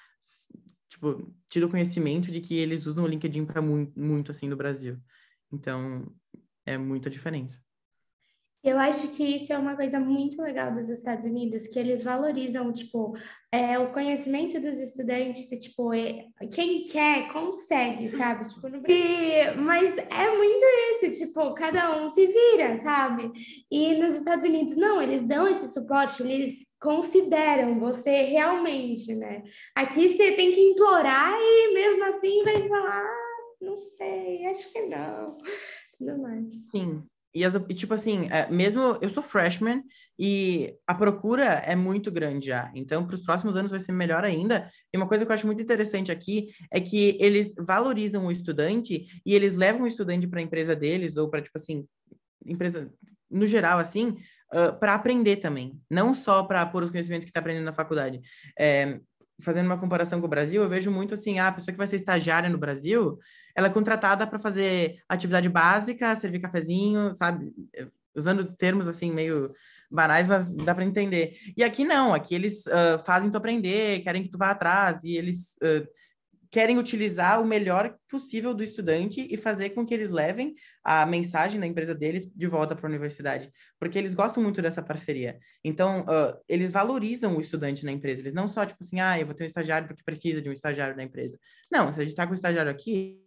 [0.89, 4.97] tipo, tido conhecimento de que eles usam o LinkedIn para muito, muito assim no Brasil.
[5.51, 6.13] Então,
[6.65, 7.61] é muita diferença.
[8.63, 12.71] Eu acho que isso é uma coisa muito legal dos Estados Unidos, que eles valorizam,
[12.71, 13.13] tipo,
[13.51, 18.45] é, o conhecimento dos estudantes, e, tipo, é, quem quer, consegue, sabe?
[18.45, 18.81] Tipo, no...
[18.87, 23.33] e, mas é muito isso, tipo, cada um se vira, sabe?
[23.69, 29.43] E nos Estados Unidos, não, eles dão esse suporte, eles consideram você realmente, né?
[29.75, 34.83] Aqui você tem que implorar e mesmo assim vai falar, ah, não sei, acho que
[34.83, 35.37] não.
[35.97, 36.69] Tudo mais.
[36.69, 39.83] Sim, e, as, tipo assim, é, mesmo eu sou freshman
[40.19, 42.71] e a procura é muito grande já.
[42.75, 44.69] Então, para os próximos anos vai ser melhor ainda.
[44.93, 49.07] E uma coisa que eu acho muito interessante aqui é que eles valorizam o estudante
[49.25, 51.87] e eles levam o estudante para a empresa deles ou para, tipo assim,
[52.45, 52.91] empresa
[53.31, 54.17] no geral, assim,
[54.53, 55.79] uh, para aprender também.
[55.89, 58.21] Não só para pôr os conhecimentos que está aprendendo na faculdade.
[58.59, 58.99] É,
[59.41, 61.87] fazendo uma comparação com o Brasil, eu vejo muito assim, ah, a pessoa que vai
[61.87, 63.17] ser estagiária no Brasil,
[63.55, 67.51] ela é contratada para fazer atividade básica, servir cafezinho, sabe?
[68.15, 69.53] Usando termos assim meio
[69.89, 71.37] banais, mas dá para entender.
[71.55, 75.15] E aqui não, aqui eles uh, fazem tu aprender, querem que tu vá atrás e
[75.15, 75.87] eles uh,
[76.53, 81.59] querem utilizar o melhor possível do estudante e fazer com que eles levem a mensagem
[81.59, 85.39] da empresa deles de volta para a universidade, porque eles gostam muito dessa parceria.
[85.63, 88.21] Então, uh, eles valorizam o estudante na empresa.
[88.21, 90.53] Eles não só, tipo assim, ah, eu vou ter um estagiário porque precisa de um
[90.53, 91.39] estagiário na empresa.
[91.71, 93.22] Não, se a gente está com um estagiário aqui,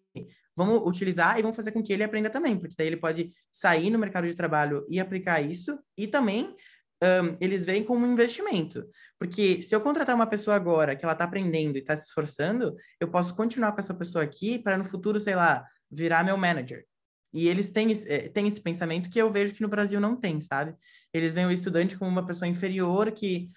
[0.56, 3.90] vamos utilizar e vamos fazer com que ele aprenda também, porque daí ele pode sair
[3.90, 6.54] no mercado de trabalho e aplicar isso, e também
[7.02, 8.88] um, eles veem como um investimento.
[9.18, 12.74] Porque se eu contratar uma pessoa agora que ela está aprendendo e está se esforçando,
[13.00, 16.84] eu posso continuar com essa pessoa aqui para no futuro, sei lá, virar meu manager.
[17.32, 20.40] E eles têm eh, têm esse pensamento que eu vejo que no Brasil não tem,
[20.40, 20.74] sabe?
[21.12, 23.50] Eles veem o estudante como uma pessoa inferior que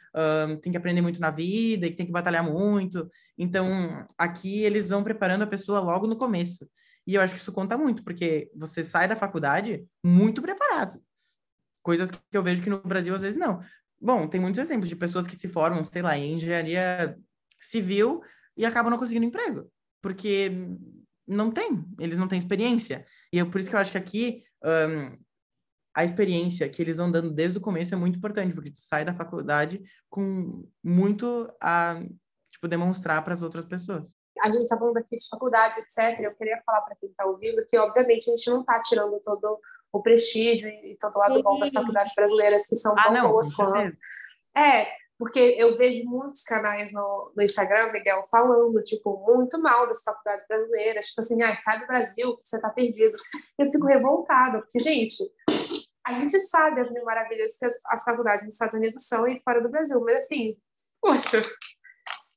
[0.48, 3.10] um, tem que aprender muito na vida e que tem que batalhar muito.
[3.38, 6.70] Então, aqui eles vão preparando a pessoa logo no começo.
[7.06, 11.02] E eu acho que isso conta muito, porque você sai da faculdade muito preparado.
[11.82, 13.62] Coisas que eu vejo que no Brasil às vezes não.
[14.02, 17.18] Bom, tem muitos exemplos de pessoas que se formam, sei lá, em engenharia
[17.60, 18.22] civil
[18.56, 19.70] e acabam não conseguindo emprego,
[20.02, 20.52] porque
[21.30, 23.06] não tem, eles não têm experiência.
[23.32, 25.14] E é por isso que eu acho que aqui um,
[25.96, 29.06] a experiência que eles vão dando desde o começo é muito importante, porque tu sai
[29.06, 32.02] da faculdade com muito a
[32.52, 36.20] tipo demonstrar para as outras pessoas a gente está falando aqui de faculdade, etc.
[36.20, 39.60] Eu queria falar para quem está ouvindo que, obviamente, a gente não está tirando todo
[39.92, 41.44] o prestígio e todo o lado Sim.
[41.44, 43.98] bom das faculdades brasileiras, que são ah, tão não, boas quanto.
[44.56, 44.86] É,
[45.20, 50.48] porque eu vejo muitos canais no, no Instagram, Miguel, falando, tipo, muito mal das faculdades
[50.48, 51.08] brasileiras.
[51.08, 53.18] Tipo assim, ah, sabe Brasil, você está perdido.
[53.58, 55.30] Eu fico revoltada, porque, gente,
[56.08, 59.42] a gente sabe as mil maravilhas que as, as faculdades nos Estados Unidos são e
[59.44, 60.56] fora do Brasil, mas assim,
[61.02, 61.42] poxa,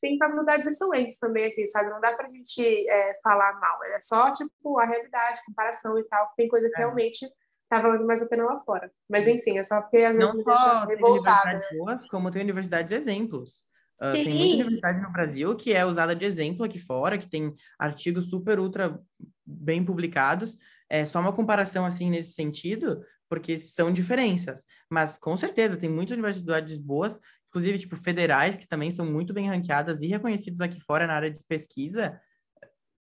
[0.01, 1.89] tem faculdades excelentes também aqui, sabe?
[1.89, 6.33] Não dá pra gente é, falar mal, é só, tipo, a realidade, comparação e tal,
[6.37, 6.79] tem coisa que é.
[6.79, 7.33] realmente
[7.73, 8.93] tá valendo mais a pena lá fora.
[9.09, 12.93] Mas enfim, é só porque às vezes Não só tem universidades boas, como tem universidades
[12.93, 13.63] exemplos.
[14.01, 14.35] Uh, tem Sim.
[14.35, 18.59] muita universidade no Brasil que é usada de exemplo aqui fora, que tem artigos super
[18.59, 19.01] ultra
[19.47, 20.59] bem publicados.
[20.91, 24.65] É só uma comparação assim nesse sentido, porque são diferenças.
[24.91, 29.49] Mas com certeza tem muitas universidades boas, inclusive tipo federais, que também são muito bem
[29.49, 32.21] ranqueadas e reconhecidas aqui fora na área de pesquisa.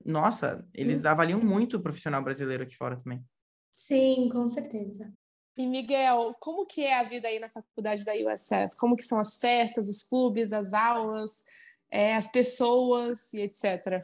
[0.04, 3.24] Nossa, eles avaliam muito o profissional brasileiro aqui fora também.
[3.76, 5.12] Sim, com certeza.
[5.58, 8.76] E Miguel, como que é a vida aí na faculdade da USF?
[8.78, 11.44] Como que são as festas, os clubes, as aulas,
[11.90, 14.04] é, as pessoas e etc.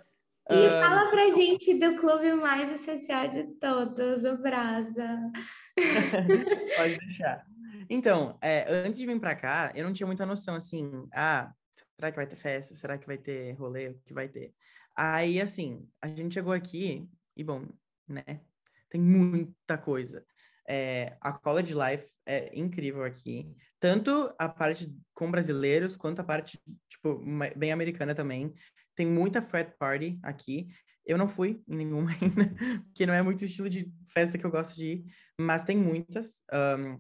[0.50, 0.80] E Ah.
[0.80, 5.32] fala pra gente do clube mais essencial de todos, o Brasa.
[6.78, 7.46] Pode deixar.
[7.90, 11.54] Então, é, antes de vir pra cá, eu não tinha muita noção, assim, ah,
[11.96, 12.76] será que vai ter festa?
[12.76, 13.90] Será que vai ter rolê?
[13.90, 14.54] O que vai ter?
[14.96, 17.66] Aí, assim, a gente chegou aqui e, bom,
[18.08, 18.42] né,
[18.92, 20.24] tem muita coisa.
[20.68, 26.62] É, a College Life é incrível aqui, tanto a parte com brasileiros, quanto a parte,
[26.88, 27.20] tipo,
[27.58, 28.54] bem americana também.
[28.96, 30.68] Tem muita frat party aqui.
[31.04, 32.54] Eu não fui em nenhuma ainda,
[32.86, 35.06] porque não é muito estilo de festa que eu gosto de ir,
[35.40, 36.42] mas tem muitas.
[36.52, 37.00] ahn,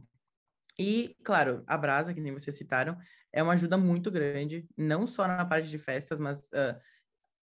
[0.79, 2.97] e, claro, a Brasa, que nem vocês citaram,
[3.31, 6.79] é uma ajuda muito grande, não só na parte de festas, mas ah,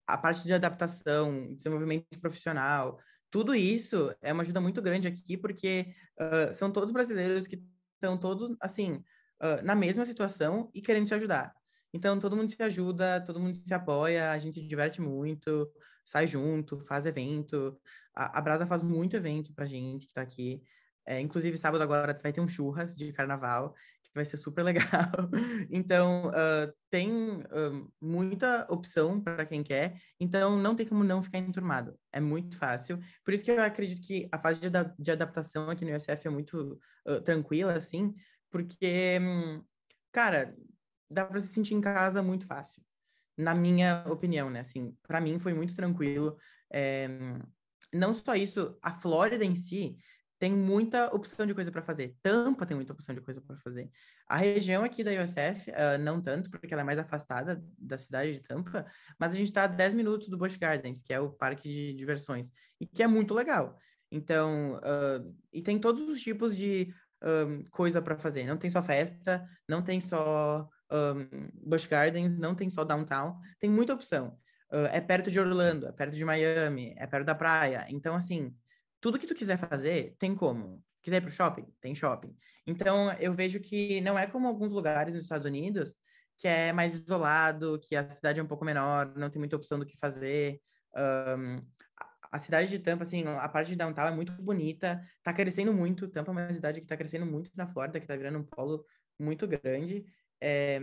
[0.07, 3.01] a parte de adaptação, desenvolvimento profissional,
[3.35, 7.61] tudo isso é uma ajuda muito grande aqui, porque ah, são todos brasileiros que
[7.97, 9.03] estão todos, assim,
[9.41, 11.53] ah, na mesma situação e querendo se ajudar.
[11.93, 15.69] Então, todo mundo se ajuda, todo mundo se apoia, a gente se diverte muito,
[16.05, 17.77] sai junto, faz evento.
[18.15, 20.63] A, a Brasa faz muito evento pra gente que tá aqui.
[21.05, 23.75] É, inclusive, sábado agora vai ter um churras de carnaval,
[24.15, 24.85] vai ser super legal.
[25.71, 31.39] Então, ah, tem ah, muita opção para quem quer, então não tem como não ficar
[31.39, 31.99] enturmado.
[32.13, 32.99] É muito fácil.
[33.25, 36.31] Por isso que eu acredito que a fase de, de adaptação aqui no USF é
[36.31, 38.15] muito ah, tranquila, assim,
[38.51, 39.65] porque, hum,
[40.13, 40.55] cara,
[41.11, 42.83] dá para se sentir em casa muito fácil.
[43.37, 44.61] Na minha opinião, né?
[44.61, 46.37] Assim, para mim foi muito tranquilo.
[46.73, 47.09] É,
[47.93, 49.97] não só isso, a Flórida em si
[50.45, 52.15] tem muita opção de coisa para fazer.
[52.23, 53.91] Tampa tem muita opção de coisa para fazer.
[54.29, 58.35] A região aqui da USF, ah, não tanto, porque ela é mais afastada da cidade
[58.35, 58.85] de Tampa,
[59.19, 61.95] mas a gente está a 10 minutos do Busch Gardens, que é o parque de
[61.95, 63.79] diversões, e que é muito legal.
[64.13, 68.45] Então, ah, e tem todos os tipos de ah, coisa para fazer.
[68.45, 73.71] Não tem só festa, não tem só um, Busch Gardens, não tem só downtown, tem
[73.71, 74.39] muita opção.
[74.71, 77.87] Ah, é perto de Orlando, é perto de Miami, é perto da praia.
[77.89, 78.55] Então, assim,
[79.05, 80.83] tudo que tu quiser fazer, tem como.
[81.03, 81.67] Quiser ir pro shopping?
[81.79, 82.35] Tem shopping.
[82.67, 85.95] Então, eu vejo que não é como alguns lugares nos Estados Unidos,
[86.39, 89.79] que é mais isolado, que a cidade é um pouco menor, não tem muita opção
[89.79, 90.59] do que fazer.
[90.95, 91.37] A-
[92.33, 96.09] a cidade de Tampa, assim, a parte de downtown é muito bonita, tá crescendo muito.
[96.09, 98.87] Tampa é uma cidade que tá crescendo muito na Flórida, que tá virando um polo
[99.19, 100.07] muito grande.
[100.41, 100.81] É,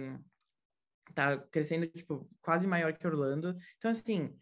[1.15, 3.57] tá crescendo, tipo, quase maior que Orlando.
[3.79, 4.37] Então, assim,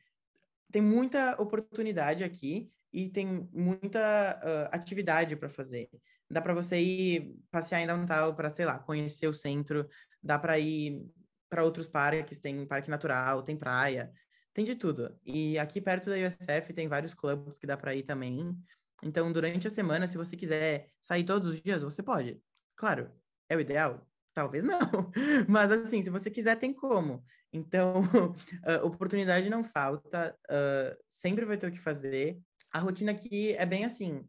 [0.69, 5.89] tem muita oportunidade aqui e tem muita ah, atividade para fazer.
[6.29, 9.87] Dá para você ir passear em downtown para, sei lá, conhecer o centro,
[10.21, 11.05] dá para ir
[11.49, 14.11] para outros parques, tem parque natural, tem praia,
[14.53, 15.17] tem de tudo.
[15.25, 18.55] E aqui perto da USF tem vários clubes que dá para ir também.
[19.03, 22.39] Então, durante a semana, se você quiser sair todos os dias, você pode.
[22.75, 23.11] Claro,
[23.47, 24.07] é o ideal?
[24.33, 24.79] Talvez não.
[25.47, 27.23] Mas assim, se você quiser, tem como.
[27.51, 28.03] Então,
[28.83, 32.39] oportunidade não falta, ah, sempre vai ter o que fazer.
[32.71, 34.27] A rotina aqui é bem assim,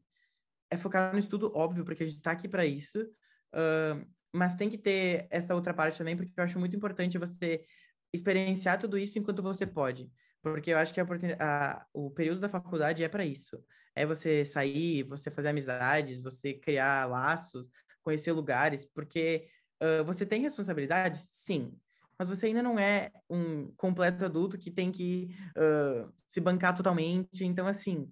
[0.70, 3.06] é focar no estudo, óbvio, porque a gente tá aqui para isso,
[3.52, 7.64] ah, mas tem que ter essa outra parte também, porque eu acho muito importante você
[8.12, 10.10] experienciar tudo isso enquanto você pode.
[10.42, 11.04] Porque eu acho que a
[11.40, 13.62] a- o período da faculdade é para isso.
[13.94, 17.66] É você sair, você fazer amizades, você criar laços,
[18.02, 19.48] conhecer lugares, porque
[19.80, 21.28] ah, você tem responsabilidades?
[21.30, 21.78] Sim.
[22.18, 27.44] Mas você ainda não é um completo adulto que tem que ah, se bancar totalmente.
[27.44, 28.08] Então, assim,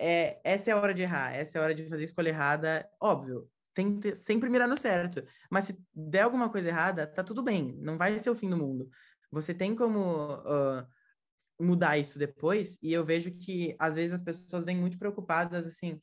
[0.00, 2.88] é, essa é a hora de errar, essa é a hora de fazer escolha errada.
[3.00, 5.22] Óbvio, tem que ter- sempre mirar no certo.
[5.50, 8.56] Mas se der alguma coisa errada, tá tudo bem, não vai ser o fim do
[8.56, 8.88] mundo.
[9.30, 10.86] Você tem como ah,
[11.60, 16.00] mudar isso depois, e eu vejo que às vezes as pessoas vêm muito preocupadas assim.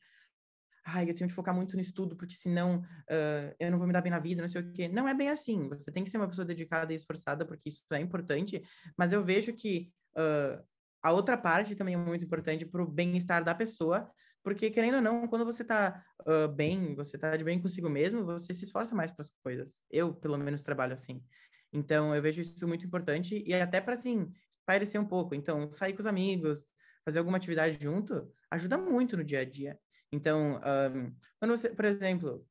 [0.84, 3.92] Ai, eu tenho que focar muito no estudo, porque senão ah, eu não vou me
[3.92, 4.88] dar bem na vida, não sei o quê.
[4.88, 5.68] Não é bem assim.
[5.70, 8.62] Você tem que ser uma pessoa dedicada e esforçada, porque isso é importante.
[8.96, 10.62] Mas eu vejo que ah,
[11.02, 14.10] a outra parte também é muito importante para o bem-estar da pessoa,
[14.42, 16.02] porque querendo ou não, quando você está
[16.54, 19.82] bem, você está de bem consigo mesmo, você se esforça mais para as coisas.
[19.90, 21.22] Eu, pelo menos, trabalho assim.
[21.72, 25.34] Então, eu vejo isso muito importante e até para, assim, espairecer um pouco.
[25.34, 26.66] Então, sair com os amigos,
[27.04, 29.78] fazer alguma atividade junto, ajuda muito no dia a dia.
[30.10, 32.46] Então, um, quando você, por exemplo,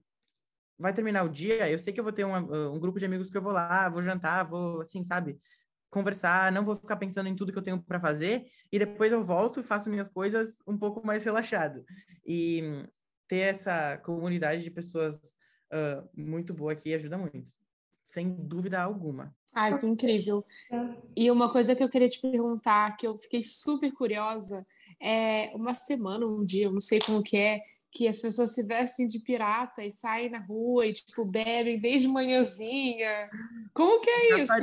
[0.77, 3.29] vai terminar o dia, eu sei que eu vou ter uma, um grupo de amigos
[3.29, 5.39] que eu vou lá, vou jantar, vou, assim, sabe,
[5.89, 9.23] conversar, não vou ficar pensando em tudo que eu tenho para fazer, e depois eu
[9.23, 11.83] volto e faço minhas coisas um pouco mais relaxado.
[12.25, 12.85] E
[13.27, 15.17] ter essa comunidade de pessoas
[15.71, 17.51] uh, muito boa aqui ajuda muito,
[18.03, 19.35] sem dúvida alguma.
[19.53, 20.45] Ai, que incrível.
[21.15, 24.65] E uma coisa que eu queria te perguntar, que eu fiquei super curiosa,
[25.01, 27.59] é uma semana, um dia, eu não sei como que é,
[27.91, 32.07] que as pessoas se vestem de pirata e saem na rua e, tipo, bebem desde
[32.07, 33.25] manhãzinha.
[33.73, 34.53] Como que é isso?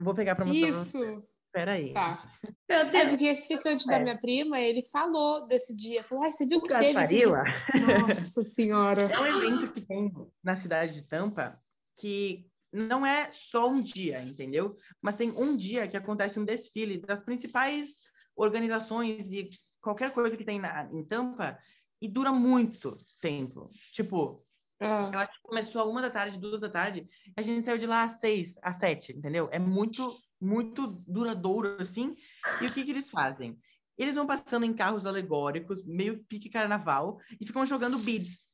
[0.00, 1.24] Vou pegar para mostrar Isso.
[1.46, 1.92] Espera aí.
[1.94, 2.30] Tá.
[2.68, 3.92] É porque esse ficante é.
[3.92, 6.04] da minha prima, ele falou desse dia.
[6.04, 7.26] Falou, ah, você viu o que teve dia?
[8.06, 9.02] Nossa Senhora.
[9.02, 10.12] É um evento que tem
[10.44, 11.58] na cidade de Tampa
[11.98, 14.76] que não é só um dia, entendeu?
[15.00, 18.02] Mas tem um dia que acontece um desfile das principais
[18.36, 19.48] organizações e
[19.80, 21.58] qualquer coisa que tem na, em Tampa
[22.00, 23.70] e dura muito tempo.
[23.92, 24.38] Tipo,
[24.80, 25.10] ah.
[25.12, 27.86] eu acho que começou a uma da tarde, duas da tarde, a gente saiu de
[27.86, 29.48] lá às seis, às sete, entendeu?
[29.50, 32.14] É muito, muito duradouro, assim.
[32.60, 33.58] E o que que eles fazem?
[33.96, 38.44] Eles vão passando em carros alegóricos, meio pique carnaval, e ficam jogando beads.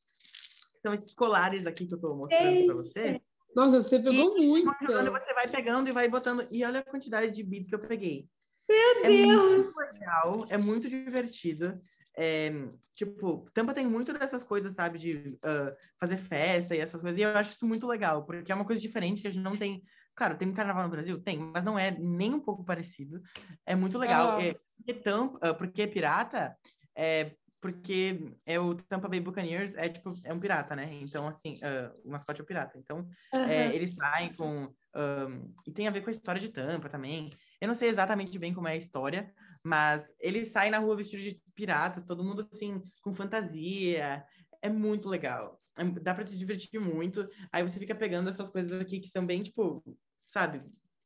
[0.80, 3.20] São esses colares aqui que eu tô mostrando para você.
[3.54, 4.70] Nossa, você pegou e muito.
[4.80, 6.46] Jogando, você vai pegando e vai botando.
[6.50, 8.28] E olha a quantidade de beads que eu peguei.
[8.68, 9.64] Meu é Deus!
[9.64, 11.80] Muito legal, é muito divertido.
[12.16, 12.50] É,
[12.94, 17.22] tipo, Tampa tem muito dessas coisas, sabe, de uh, fazer festa e essas coisas, e
[17.22, 19.83] eu acho isso muito legal, porque é uma coisa diferente que a gente não tem.
[20.14, 21.20] Cara, tem um carnaval no Brasil?
[21.20, 23.20] Tem, mas não é nem um pouco parecido.
[23.66, 24.40] É muito legal.
[24.40, 26.57] É, porque, Tampa, uh, porque pirata,
[26.94, 30.87] é, porque é o Tampa Bay Buccaneers é tipo é um pirata, né?
[31.00, 32.79] Então assim, uh, o mascote é o pirata.
[32.79, 32.98] Então
[33.33, 33.40] uhum.
[33.40, 37.33] é, eles saem com um, e tem a ver com a história de Tampa também.
[37.61, 39.33] Eu não sei exatamente bem como é a história,
[39.64, 44.22] mas eles saem na rua vestidos de piratas, todo mundo assim, com fantasia.
[44.61, 45.61] É muito legal.
[45.77, 47.24] É, dá para se divertir muito.
[47.50, 49.83] Aí você fica pegando essas coisas aqui que são bem, tipo,
[50.29, 50.61] sabe,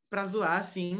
[0.09, 0.97] pra zoar, assim.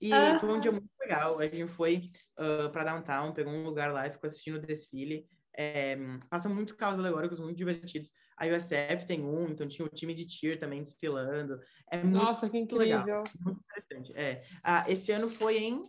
[0.00, 1.38] E foi um dia muito legal.
[1.38, 5.26] A gente foi uh, para downtown, pegou um lugar lá e ficou assistindo o desfile.
[5.54, 5.96] É,
[6.30, 8.10] passa muito carros alegóricos muito divertidos.
[8.38, 11.60] A USF tem um, então tinha o time de tier também desfilando.
[11.90, 13.00] É muito, Nossa, que incrível!
[13.00, 14.12] Legal, muito interessante.
[14.16, 14.42] É.
[14.64, 15.84] Ah, esse ano foi em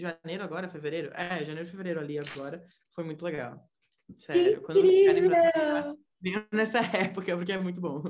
[0.00, 1.12] janeiro agora, fevereiro?
[1.14, 2.64] É, janeiro, fevereiro ali agora.
[2.94, 3.62] Foi muito legal.
[4.18, 4.62] Sério.
[4.62, 5.96] Quando você
[6.52, 8.02] nessa época, porque é muito bom.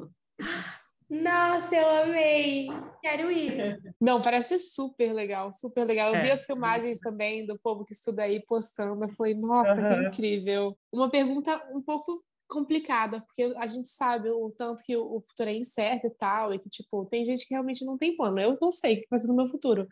[1.09, 2.69] Nossa, eu amei!
[3.03, 3.81] Quero ir!
[4.01, 6.11] Não, parece super legal, super legal.
[6.11, 6.23] Eu é.
[6.23, 9.09] vi as filmagens também do povo que estuda aí postando.
[9.17, 9.89] Foi, nossa, uhum.
[9.89, 10.79] que incrível.
[10.93, 15.55] Uma pergunta um pouco complicada, porque a gente sabe o tanto que o futuro é
[15.55, 18.39] incerto e tal, e que, tipo, tem gente que realmente não tem plano.
[18.39, 19.89] Eu não sei o que vai ser no meu futuro.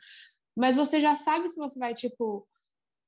[0.59, 2.45] Mas você já sabe se você vai, tipo,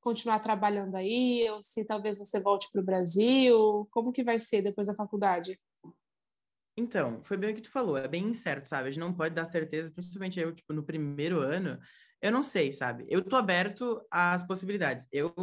[0.01, 3.89] continuar trabalhando aí, ou se talvez você volte para o Brasil?
[3.91, 5.61] Como que vai ser depois da faculdade?
[6.79, 8.89] Então, foi bem o que tu falou, é bem incerto, sabe?
[8.89, 11.77] A gente não pode dar certeza, principalmente eu, tipo, no primeiro ano,
[12.23, 13.05] eu não sei, sabe?
[13.09, 15.09] Eu tô aberto às possibilidades.
[15.11, 15.35] Eu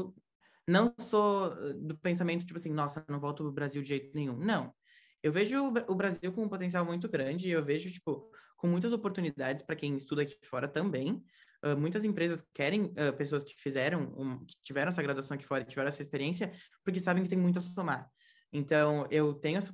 [0.65, 4.38] não sou do pensamento, tipo assim, nossa, não volto pro Brasil de jeito nenhum.
[4.38, 4.74] Não.
[5.22, 9.62] Eu vejo o Brasil com um potencial muito grande, eu vejo, tipo, com muitas oportunidades
[9.62, 11.22] para quem estuda aqui fora também.
[11.63, 15.63] Uh, muitas empresas querem uh, pessoas que fizeram, um, que tiveram essa graduação aqui fora,
[15.63, 16.52] tiveram essa experiência,
[16.84, 18.08] porque sabem que tem muito a somar.
[18.54, 19.72] Então, eu tenho essa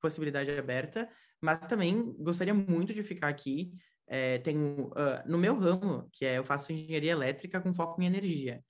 [0.00, 1.08] possibilidade aberta,
[1.40, 3.72] mas também gostaria muito de ficar aqui.
[4.06, 8.06] É, tenho, uh, no meu ramo, que é eu faço engenharia elétrica com foco em
[8.06, 8.62] energia.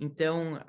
[0.00, 0.60] Então,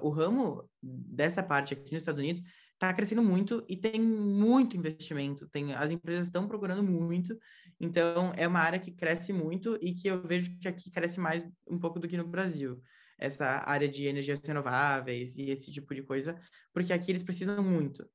[0.00, 2.42] o ramo dessa parte aqui nos Estados Unidos
[2.78, 5.48] está crescendo muito e tem muito investimento.
[5.48, 7.36] Tem, as empresas estão procurando muito,
[7.80, 11.44] então é uma área que cresce muito e que eu vejo que aqui cresce mais
[11.68, 12.80] um pouco do que no Brasil
[13.18, 16.40] essa área de energias renováveis e esse tipo de coisa,
[16.72, 18.08] porque aqui eles precisam muito.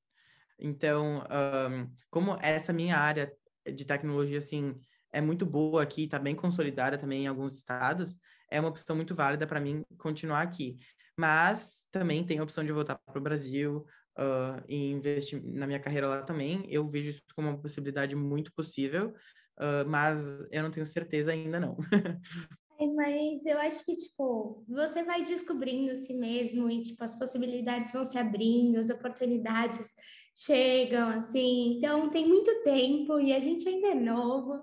[0.57, 3.29] Então, um, como essa minha área
[3.75, 4.79] de tecnologia, assim,
[5.11, 8.17] é muito boa aqui, está bem consolidada também em alguns estados,
[8.49, 10.77] é uma opção muito válida para mim continuar aqui.
[11.17, 13.85] Mas também tem a opção de voltar para o Brasil
[14.17, 16.65] uh, e investir na minha carreira lá também.
[16.69, 19.13] Eu vejo isso como uma possibilidade muito possível,
[19.59, 21.77] uh, mas eu não tenho certeza ainda não.
[22.95, 28.05] mas eu acho que, tipo, você vai descobrindo si mesmo e, tipo, as possibilidades vão
[28.05, 29.89] se abrindo, as oportunidades
[30.35, 31.77] chegam, assim.
[31.77, 34.61] Então, tem muito tempo e a gente ainda é novo.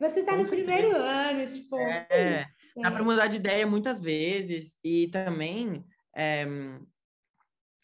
[0.00, 1.76] Você está no primeiro ano, tipo...
[1.76, 2.46] É,
[2.76, 5.84] dá para mudar de ideia muitas vezes e também...
[6.16, 6.44] É,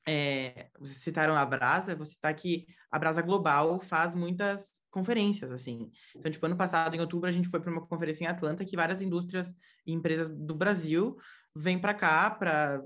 [0.07, 5.91] é, vocês citaram a Brasa, você está aqui, a Brasa Global faz muitas conferências, assim.
[6.15, 8.77] Então, tipo, ano passado, em outubro, a gente foi para uma conferência em Atlanta que
[8.77, 9.53] várias indústrias
[9.85, 11.17] e empresas do Brasil
[11.55, 12.81] vêm para cá para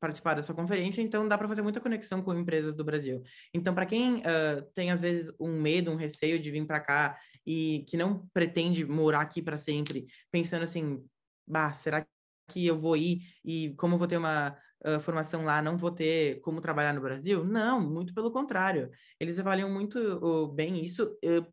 [0.00, 3.22] participar dessa conferência, então dá para fazer muita conexão com empresas do Brasil.
[3.54, 7.18] Então, para quem uh, tem às vezes um medo, um receio de vir para cá
[7.46, 11.02] e que não pretende morar aqui para sempre, pensando assim,
[11.46, 12.06] bah, será
[12.48, 14.56] que eu vou ir e como eu vou ter uma
[14.86, 17.44] uh, formação lá, não vou ter como trabalhar no Brasil?
[17.44, 18.90] Não, muito pelo contrário.
[19.18, 21.10] Eles avaliam muito uh, bem isso,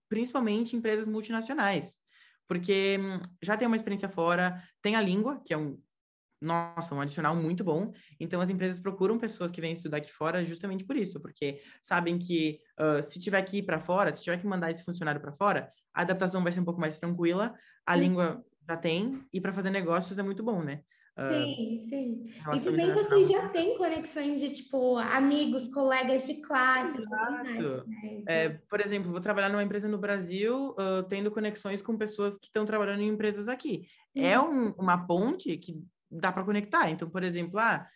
[0.08, 2.00] principalmente empresas multinacionais,
[2.48, 5.78] porque um, já tem uma experiência fora, tem a língua, que é um
[6.44, 7.94] nossa, um adicional muito bom.
[8.20, 12.20] Então, as empresas procuram pessoas que vêm estudar aqui fora justamente por isso, porque sabem
[12.20, 15.32] que uh, se tiver que ir para fora, se tiver que mandar esse funcionário para
[15.32, 17.56] fora, a adaptação vai ser um pouco mais tranquila,
[17.86, 20.82] a língua já tem, e para fazer negócios é muito bom, né?
[21.16, 22.24] Uh, sim, sim.
[22.56, 27.04] E também você já tem conexões de, tipo, amigos, colegas de classe.
[27.06, 28.24] Mais, né?
[28.28, 32.48] é, por exemplo, vou trabalhar numa empresa no Brasil, uh, tendo conexões com pessoas que
[32.48, 33.88] estão trabalhando em empresas aqui.
[34.16, 36.90] É um, uma ponte que dá para conectar.
[36.90, 37.88] Então, por exemplo, ah,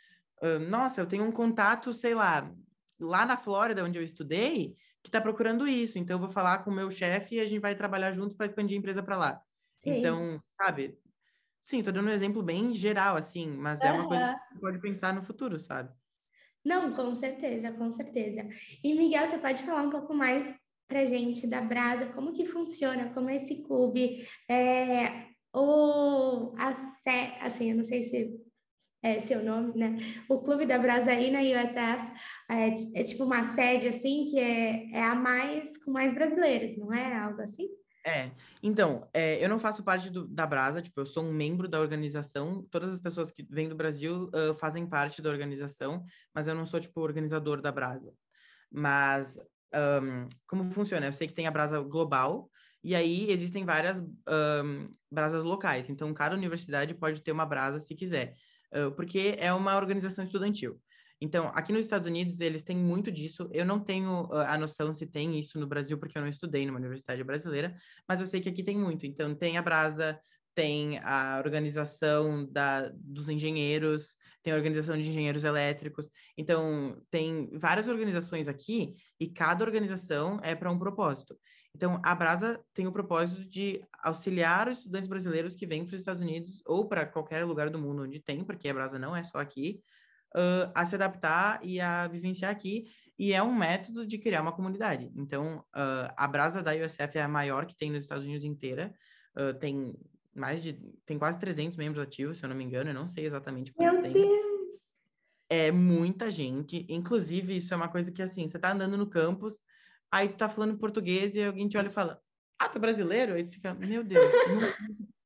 [0.44, 2.52] uh, nossa, eu tenho um contato, sei lá,
[3.00, 5.98] lá na Flórida, onde eu estudei, que está procurando isso.
[5.98, 8.46] Então, eu vou falar com o meu chefe e a gente vai trabalhar juntos para
[8.46, 9.42] expandir a empresa para lá.
[9.80, 9.98] Sim.
[9.98, 11.00] Então, sabe?
[11.68, 14.80] Sim, estou dando um exemplo bem geral, assim, mas é uma coisa que você pode
[14.80, 15.92] pensar no futuro, sabe?
[16.64, 18.48] Não, com certeza, com certeza.
[18.82, 20.58] E, Miguel, você pode falar um pouco mais
[20.88, 26.70] para gente da Brasa, como que funciona, como é esse clube, é, o a
[27.42, 28.40] assim, eu não sei se
[29.04, 29.98] é seu nome, né?
[30.30, 32.14] O Clube da Brasaí na USF
[32.50, 36.94] é, é, tipo uma sede assim que é, é a mais com mais brasileiros, não
[36.94, 37.68] é algo assim?
[38.08, 38.32] É,
[38.64, 41.82] então, é, eu não faço parte do, da Brasa, tipo, eu sou um membro da
[41.82, 46.56] organização, todas as pessoas que vêm do Brasil uh, fazem parte da organização, mas eu
[46.56, 48.14] não sou, tipo, organizador da Brasa.
[48.72, 49.38] Mas,
[49.76, 51.06] um, como funciona?
[51.06, 52.50] Eu sei que tem a Brasa Global,
[52.82, 55.90] e aí existem várias um, brasas locais.
[55.90, 58.36] Então, cada universidade pode ter uma brasa se quiser,
[58.74, 60.80] uh, porque é uma organização estudantil.
[61.20, 63.50] Então, aqui nos Estados Unidos, eles têm muito disso.
[63.52, 66.66] Eu não tenho uh, a noção se tem isso no Brasil, porque eu não estudei
[66.66, 67.76] numa universidade brasileira,
[68.08, 69.06] mas eu sei que aqui tem muito.
[69.06, 70.20] Então, tem a Brasa,
[70.54, 76.10] tem a organização da, dos engenheiros, tem a organização de engenheiros elétricos.
[76.38, 81.38] Então, tem várias organizações aqui e cada organização é para um propósito.
[81.76, 86.00] Então, a Brasa tem o propósito de auxiliar os estudantes brasileiros que vêm para os
[86.00, 89.24] Estados Unidos ou para qualquer lugar do mundo onde tem, porque a Brasa não é
[89.24, 89.80] só aqui,
[90.36, 92.86] uh, a se adaptar e a vivenciar aqui.
[93.18, 95.12] E é um método de criar uma comunidade.
[95.16, 98.94] Então, uh, a Brasa da USF é a maior que tem nos Estados Unidos inteira.
[99.36, 99.94] Uh, tem
[100.36, 100.74] mais de...
[101.06, 102.92] Tem quase 300 membros ativos, se eu não me engano.
[102.92, 104.14] Eu não sei exatamente quantos Meu tem.
[104.14, 104.76] Deus!
[105.50, 106.86] É muita gente.
[106.90, 109.60] Inclusive, isso é uma coisa que, assim, você está andando no campus
[110.12, 112.22] aí tu tá falando português e alguém te olha e fala,
[112.60, 113.34] ah, tu é brasileiro?
[113.34, 114.26] Aí tu fica, meu Deus,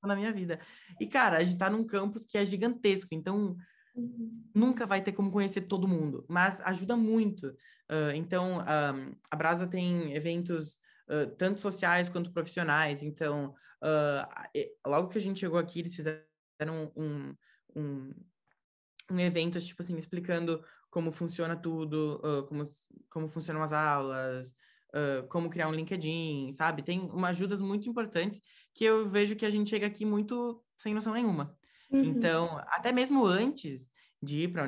[0.03, 0.59] na minha vida.
[0.99, 3.55] E, cara, a gente tá num campus que é gigantesco, então
[4.53, 7.47] nunca vai ter como conhecer todo mundo, mas ajuda muito.
[7.89, 10.77] Uh, então, um, a Brasa tem eventos
[11.09, 16.91] uh, tanto sociais quanto profissionais, então, uh, logo que a gente chegou aqui, eles fizeram
[16.95, 17.35] um,
[17.75, 18.13] um,
[19.11, 22.67] um evento, tipo assim, explicando como funciona tudo, como,
[23.09, 24.53] como funcionam as aulas,
[24.91, 26.83] uh, como criar um LinkedIn, sabe?
[26.83, 28.41] Tem uma ajudas muito importantes
[28.73, 31.57] que eu vejo que a gente chega aqui muito sem noção nenhuma.
[31.91, 32.03] Uhum.
[32.03, 34.65] Então, até mesmo antes de ir para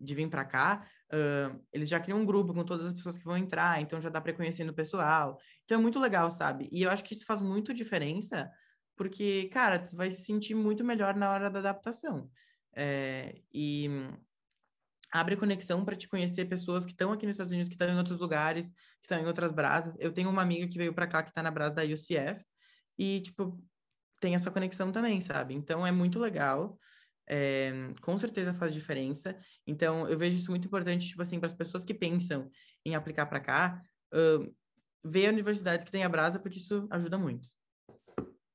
[0.00, 3.24] de vir para cá, uh, eles já criam um grupo com todas as pessoas que
[3.24, 5.38] vão entrar, então já dá para conhecer o pessoal.
[5.64, 6.68] Então é muito legal, sabe?
[6.72, 8.50] E eu acho que isso faz muito diferença,
[8.96, 12.28] porque, cara, tu vai se sentir muito melhor na hora da adaptação.
[12.74, 13.88] É, e
[15.12, 17.98] abre conexão para te conhecer pessoas que estão aqui nos Estados Unidos, que estão em
[17.98, 19.96] outros lugares, que estão em outras brasas.
[20.00, 22.42] Eu tenho uma amiga que veio para cá que está na brasa da UCF
[22.98, 23.62] e tipo
[24.22, 25.52] tem essa conexão também, sabe?
[25.52, 26.78] Então é muito legal.
[27.28, 29.36] É, com certeza faz diferença.
[29.66, 32.48] Então eu vejo isso muito importante, tipo assim, para as pessoas que pensam
[32.86, 33.82] em aplicar para cá,
[34.14, 34.54] uh,
[35.04, 37.48] ver universidades que têm a brasa, porque isso ajuda muito.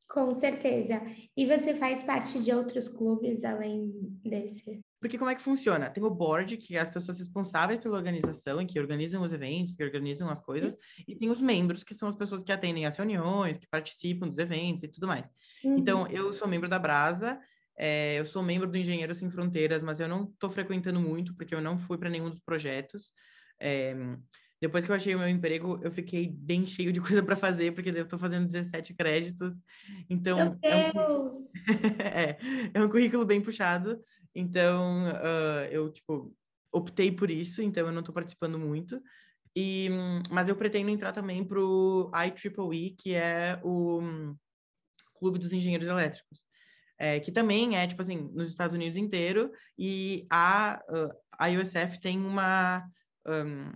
[0.09, 1.01] Com certeza.
[1.35, 3.91] E você faz parte de outros clubes além
[4.23, 4.81] desse?
[4.99, 5.89] Porque como é que funciona?
[5.89, 9.83] Tem o board, que é as pessoas responsáveis pela organização, que organizam os eventos, que
[9.83, 10.75] organizam as coisas,
[11.07, 14.39] e tem os membros, que são as pessoas que atendem as reuniões, que participam dos
[14.39, 15.29] eventos e tudo mais.
[15.63, 15.77] Uhum.
[15.77, 17.39] Então, eu sou membro da Brasa,
[17.77, 21.53] é, eu sou membro do Engenheiros Sem Fronteiras, mas eu não estou frequentando muito, porque
[21.53, 23.13] eu não fui para nenhum dos projetos.
[23.59, 23.95] É,
[24.59, 27.73] depois que eu achei o meu emprego, eu fiquei bem cheio de coisa para fazer,
[27.73, 29.61] porque eu estou fazendo 17 créditos.
[30.09, 31.37] Então, meu Deus!
[31.67, 32.37] É,
[32.71, 34.01] um, é, é um currículo bem puxado.
[34.39, 36.31] Então, uh, eu, tipo,
[36.71, 39.01] optei por isso, então eu não estou participando muito.
[39.55, 39.89] E,
[40.29, 44.37] mas eu pretendo entrar também para o IEEE, que é o um,
[45.15, 46.43] Clube dos Engenheiros Elétricos.
[46.99, 50.79] é, que também é, tipo assim, nos Estados Unidos inteiro, e a,
[51.37, 52.87] a USF tem uma...
[53.25, 53.71] Um,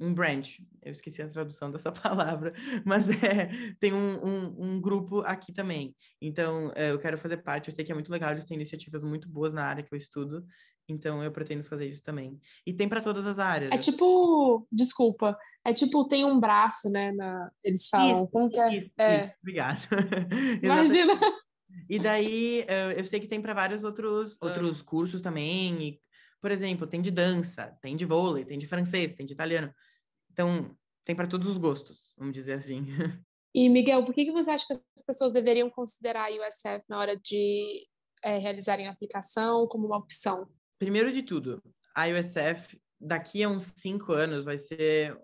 [0.00, 2.52] um branch, eu esqueci a tradução dessa palavra,
[2.84, 5.94] mas é, tem um, um, um grupo aqui também.
[6.20, 9.02] Então, é, eu quero fazer parte, eu sei que é muito legal, eles têm iniciativas
[9.02, 10.44] muito boas na área que eu estudo,
[10.88, 12.40] então eu pretendo fazer isso também.
[12.66, 13.70] E tem para todas as áreas.
[13.70, 18.58] É tipo, desculpa, é tipo, tem um braço, né, na, eles falam, isso, como que
[18.58, 18.76] é?
[18.76, 19.20] Isso, é.
[19.20, 19.80] Isso, obrigado.
[20.62, 21.12] Imagina!
[21.88, 22.64] E daí,
[22.96, 26.00] eu sei que tem para vários outros, outros cursos também.
[26.44, 29.74] Por exemplo, tem de dança, tem de vôlei, tem de francês, tem de italiano.
[30.30, 32.84] Então, tem para todos os gostos, vamos dizer assim.
[33.56, 36.98] E, Miguel, por que, que você acha que as pessoas deveriam considerar a USF na
[36.98, 37.86] hora de
[38.22, 40.50] é, realizarem a aplicação como uma opção?
[40.76, 41.62] Primeiro de tudo,
[41.94, 45.16] a USF, daqui a uns cinco anos, vai ser,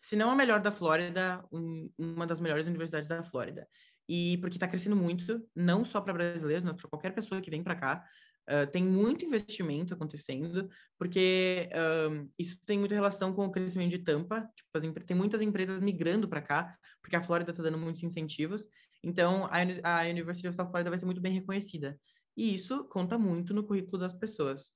[0.00, 3.68] se não a melhor da Flórida, um, uma das melhores universidades da Flórida
[4.08, 7.62] e porque está crescendo muito, não só para brasileiros, mas para qualquer pessoa que vem
[7.62, 8.04] para cá.
[8.48, 10.68] Uh, tem muito investimento acontecendo,
[10.98, 11.68] porque
[12.38, 14.48] isso tem muita relação com o crescimento de Tampa.
[14.54, 18.64] Tipo, tem muitas empresas migrando para cá, porque a Flórida está dando muitos incentivos.
[19.02, 21.98] Então, a, a University of South Florida vai ser muito bem reconhecida.
[22.36, 24.72] E isso conta muito no currículo das pessoas.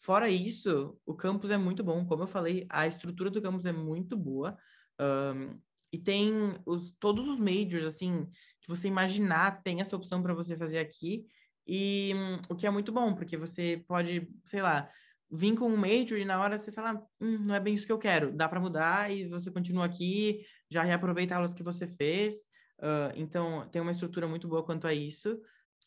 [0.00, 2.04] Fora isso, o campus é muito bom.
[2.06, 4.56] Como eu falei, a estrutura do campus é muito boa.
[5.00, 5.60] Um,
[5.92, 6.32] e tem
[6.66, 8.26] os, todos os majors, assim,
[8.60, 11.26] que você imaginar, tem essa opção para você fazer aqui.
[11.66, 14.90] E hum, o que é muito bom, porque você pode, sei lá,
[15.30, 17.92] vir com um major e na hora você fala, hum, não é bem isso que
[17.92, 22.36] eu quero, dá para mudar e você continua aqui, já reaproveita aulas que você fez.
[22.78, 25.40] Uh, então, tem uma estrutura muito boa quanto a isso.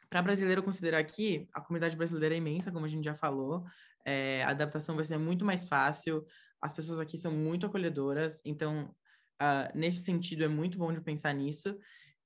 [0.10, 3.66] Para brasileiro considerar aqui, a comunidade brasileira é imensa, como a gente já falou,
[4.06, 6.26] é, a adaptação vai ser muito mais fácil,
[6.62, 8.96] as pessoas aqui são muito acolhedoras, então
[9.42, 11.78] Uh, nesse sentido, é muito bom de pensar nisso.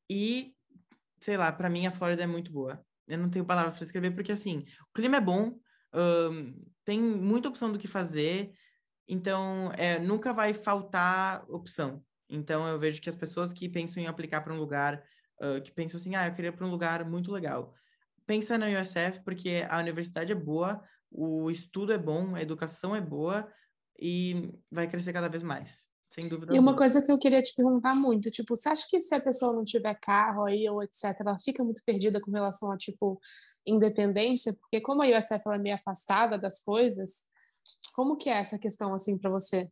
[0.09, 0.53] E,
[1.21, 2.83] sei lá, para mim a Flórida é muito boa.
[3.09, 5.59] Eu não tenho palavras para escrever, porque assim, o clima é bom,
[6.85, 8.51] tem muita opção do que fazer,
[9.07, 12.03] então é, nunca vai faltar opção.
[12.29, 15.03] Então eu vejo que as pessoas que pensam em aplicar para um lugar,
[15.41, 17.73] uh, que pensam assim, ah, eu queria para um lugar muito legal.
[18.25, 23.01] Pensa na USF, porque a universidade é boa, o estudo é bom, a educação é
[23.01, 23.51] boa
[23.99, 25.88] e vai crescer cada vez mais.
[26.09, 26.55] Sem dúvida.
[26.55, 29.21] E uma coisa que eu queria te perguntar muito, tipo, você acha que se a
[29.21, 33.19] pessoa não tiver carro aí ou etc, ela fica muito perdida com relação a tipo
[33.65, 34.53] independência?
[34.53, 37.23] Porque como a USF ela é meio afastada das coisas,
[37.93, 39.69] como que é essa questão assim para você?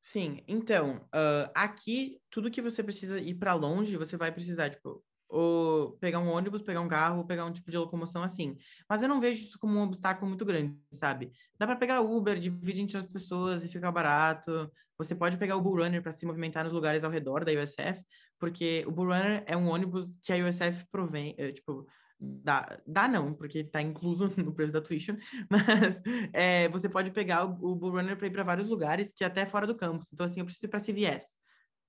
[0.00, 5.02] Sim, então, uh, aqui tudo que você precisa ir para longe, você vai precisar, tipo,
[5.34, 8.56] ou pegar um ônibus, pegar um carro, pegar um tipo de locomoção assim.
[8.88, 11.32] Mas eu não vejo isso como um obstáculo muito grande, sabe?
[11.58, 14.70] Dá para pegar Uber, dividir entre as pessoas e ficar barato.
[14.96, 18.00] Você pode pegar o Bull Runner para se movimentar nos lugares ao redor da USF,
[18.38, 21.84] porque o Bull Runner é um ônibus que a USF provém, é, tipo,
[22.20, 25.16] dá, dá não, porque está incluso no preço da tuition,
[25.50, 26.00] mas
[26.32, 29.44] é, você pode pegar o, o Bull Runner para ir para vários lugares, que até
[29.46, 30.12] fora do campus.
[30.12, 31.36] Então, assim, eu preciso ir para CVS,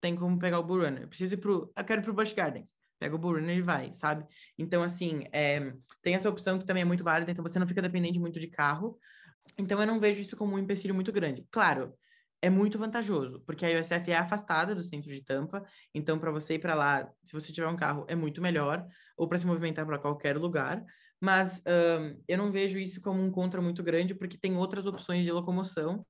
[0.02, 1.04] tem como pegar o Bull Runner.
[1.04, 3.94] Eu preciso ir pro, eu quero ir pro Busch Gardens pega o Burner e vai,
[3.94, 4.26] sabe?
[4.58, 7.82] Então, assim, é, tem essa opção que também é muito válida, então você não fica
[7.82, 8.98] dependente muito de carro.
[9.58, 11.46] Então, eu não vejo isso como um empecilho muito grande.
[11.52, 11.94] Claro,
[12.42, 16.56] é muito vantajoso, porque a USF é afastada do centro de Tampa, então para você
[16.56, 18.86] ir para lá, se você tiver um carro, é muito melhor,
[19.18, 20.84] ou para se movimentar para qualquer lugar.
[21.20, 25.24] Mas um, eu não vejo isso como um contra muito grande, porque tem outras opções
[25.24, 26.06] de locomoção.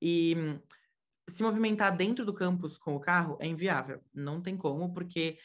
[0.00, 0.36] E
[1.28, 4.00] se movimentar dentro do campus com o carro é inviável.
[4.12, 5.38] Não tem como, porque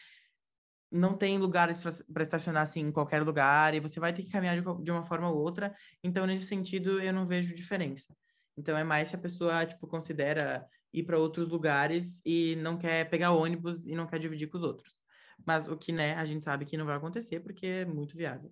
[0.91, 1.77] não tem lugares
[2.11, 5.05] para estacionar assim em qualquer lugar e você vai ter que caminhar de, de, uma
[5.05, 5.75] forma ou outra.
[6.03, 8.15] Então, nesse sentido, eu não vejo diferença.
[8.57, 13.09] Então, é mais se a pessoa tipo considera ir para outros lugares e não quer
[13.09, 14.95] pegar ônibus e não quer dividir com os outros.
[15.45, 18.51] Mas o que, né, a gente sabe que não vai acontecer porque é muito viável.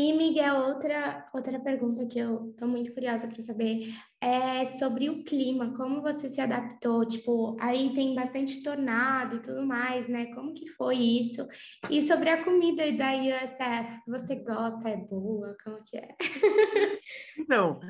[0.00, 5.24] E, Miguel, outra, outra pergunta que eu estou muito curiosa para saber é sobre o
[5.24, 7.04] clima, como você se adaptou?
[7.04, 10.26] Tipo, aí tem bastante tornado e tudo mais, né?
[10.26, 11.44] Como que foi isso?
[11.90, 14.88] E sobre a comida da USF, você gosta?
[14.88, 15.56] É boa?
[15.64, 16.14] Como que é?
[17.36, 17.80] Então,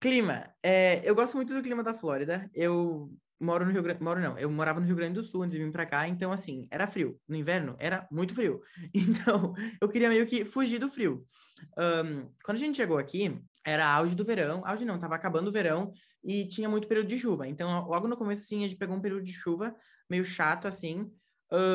[0.00, 0.48] clima.
[0.62, 2.50] É, eu gosto muito do clima da Flórida.
[2.54, 5.56] Eu moro no Rio Grande, moro não, eu morava no Rio Grande do Sul antes
[5.56, 7.20] de vir para cá, então assim, era frio.
[7.28, 8.60] No inverno era muito frio.
[8.94, 11.24] Então, eu queria meio que fugir do frio.
[11.78, 15.52] Um, quando a gente chegou aqui, era auge do verão, auge não, tava acabando o
[15.52, 17.46] verão e tinha muito período de chuva.
[17.48, 19.74] Então, logo no começo, sim, a gente pegou um período de chuva
[20.08, 21.10] meio chato, assim.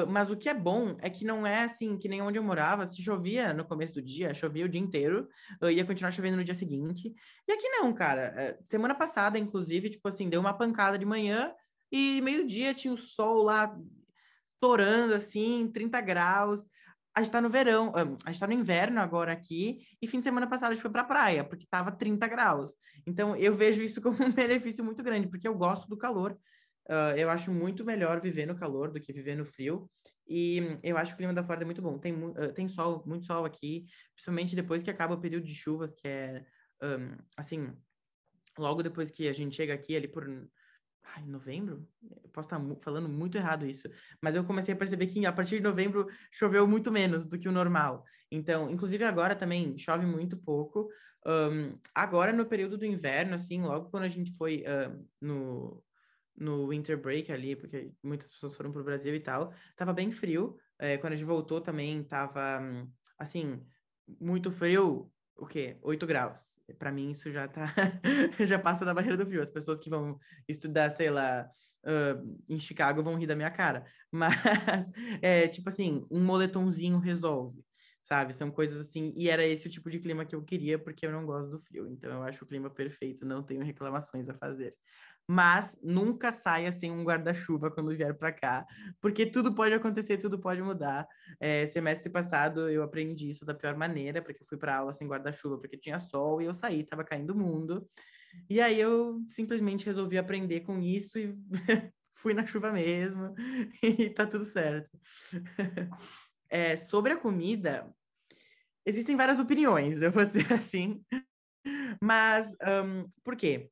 [0.07, 2.85] Mas o que é bom é que não é assim, que nem onde eu morava,
[2.87, 5.27] se chovia no começo do dia, chovia o dia inteiro,
[5.61, 7.13] uh, ia continuar chovendo no dia seguinte.
[7.47, 8.57] E aqui não, cara.
[8.59, 11.53] Uh, semana passada, inclusive, tipo assim, deu uma pancada de manhã
[11.91, 13.75] e meio-dia tinha o sol lá
[14.59, 16.67] torando, assim, 30 graus.
[17.15, 17.91] a gente tá no verão,
[18.25, 20.91] a gente tá no inverno agora aqui, e fim de semana passado a gente foi
[20.91, 22.75] pra praia, porque tava 30 graus.
[23.05, 26.37] Então, eu vejo isso como um benefício muito grande, porque eu gosto do calor.
[26.89, 29.89] Uh, eu acho muito melhor viver no calor do que viver no frio.
[30.27, 31.99] E eu acho que o clima da Flórida é muito bom.
[31.99, 33.85] Tem, uh, tem sol, muito sol aqui,
[34.15, 36.45] principalmente depois que acaba o período de chuvas, que é,
[36.81, 37.71] um, assim,
[38.57, 40.27] logo depois que a gente chega aqui, ali por
[41.15, 41.87] Ai, novembro?
[42.03, 43.89] Eu posso estar falando muito errado isso,
[44.21, 47.49] mas eu comecei a perceber que a partir de novembro choveu muito menos do que
[47.49, 48.03] o normal.
[48.31, 50.89] Então, inclusive agora também chove muito pouco.
[51.25, 55.83] Um, agora no período do inverno, assim, logo quando a gente foi uh, no,
[56.39, 60.11] no winter break ali, porque muitas pessoas foram para o Brasil e tal, tava bem
[60.11, 60.57] frio.
[60.79, 62.61] É, quando a gente voltou também tava,
[63.17, 63.61] assim,
[64.19, 65.77] muito frio, o quê?
[65.81, 66.59] 8 graus.
[66.77, 67.73] Para mim, isso já tá.
[68.45, 69.41] já passa da barreira do frio.
[69.41, 71.49] As pessoas que vão estudar, sei lá,
[71.85, 73.85] uh, em Chicago vão rir da minha cara.
[74.11, 77.63] Mas, é tipo assim, um moletomzinho resolve,
[78.01, 78.33] sabe?
[78.33, 79.13] São coisas assim.
[79.15, 81.59] E era esse o tipo de clima que eu queria, porque eu não gosto do
[81.59, 81.87] frio.
[81.87, 84.75] Então, eu acho o clima perfeito, não tenho reclamações a fazer
[85.31, 88.65] mas nunca saia sem um guarda-chuva quando vier para cá,
[88.99, 91.07] porque tudo pode acontecer, tudo pode mudar.
[91.39, 95.07] É, semestre passado eu aprendi isso da pior maneira, porque eu fui para aula sem
[95.07, 97.87] guarda-chuva, porque tinha sol e eu saí, estava caindo o mundo.
[98.49, 101.37] E aí eu simplesmente resolvi aprender com isso e
[102.15, 103.35] fui na chuva mesmo,
[103.83, 104.89] e tá tudo certo.
[106.51, 107.93] É, sobre a comida,
[108.83, 110.99] existem várias opiniões, eu vou dizer assim.
[112.01, 113.69] Mas, um, por quê?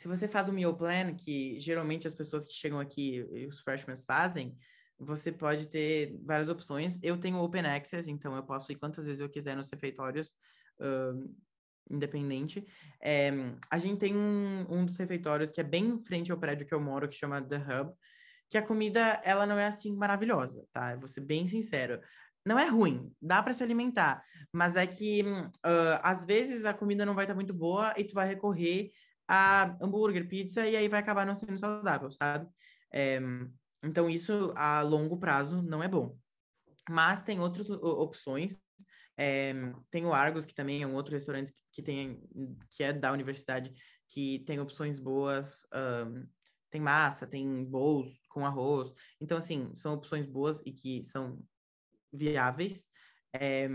[0.00, 3.94] Se você faz o meal plan, que geralmente as pessoas que chegam aqui, os freshmen
[4.06, 4.56] fazem,
[4.98, 6.98] você pode ter várias opções.
[7.02, 10.30] Eu tenho open access, então eu posso ir quantas vezes eu quiser nos refeitórios,
[10.80, 11.36] uh,
[11.90, 12.66] independente.
[12.98, 13.30] É,
[13.70, 16.72] a gente tem um, um dos refeitórios que é bem em frente ao prédio que
[16.72, 17.92] eu moro, que chama The Hub,
[18.48, 20.92] que a comida, ela não é assim maravilhosa, tá?
[20.92, 22.00] Eu vou ser bem sincero
[22.42, 27.04] não é ruim, dá para se alimentar, mas é que uh, às vezes a comida
[27.04, 28.90] não vai estar muito boa e tu vai recorrer
[29.32, 32.48] a hambúrguer, pizza, e aí vai acabar não sendo saudável, sabe?
[32.92, 33.20] É,
[33.80, 36.18] então, isso a longo prazo não é bom.
[36.88, 38.60] Mas tem outras opções.
[39.16, 39.52] É,
[39.88, 42.20] tem o Argos, que também é um outro restaurante que, tem,
[42.70, 43.72] que é da universidade,
[44.08, 45.64] que tem opções boas.
[45.72, 46.26] Um,
[46.68, 48.92] tem massa, tem bowls com arroz.
[49.20, 51.38] Então, assim, são opções boas e que são
[52.12, 52.84] viáveis.
[53.32, 53.68] É,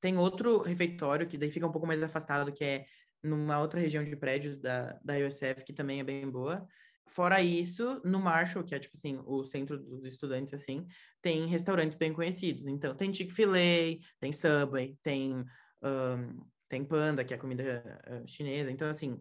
[0.00, 2.86] tem outro refeitório que daí fica um pouco mais afastado, que é
[3.22, 6.66] numa outra região de prédios da, da USF, que também é bem boa.
[7.06, 10.86] Fora isso, no Marshall, que é tipo assim, o centro dos estudantes, assim,
[11.22, 12.66] tem restaurantes bem conhecidos.
[12.66, 15.34] Então, tem Chick-fil-A, tem Subway, tem,
[15.82, 18.70] um, tem Panda, que é comida uh, chinesa.
[18.70, 19.20] Então, assim,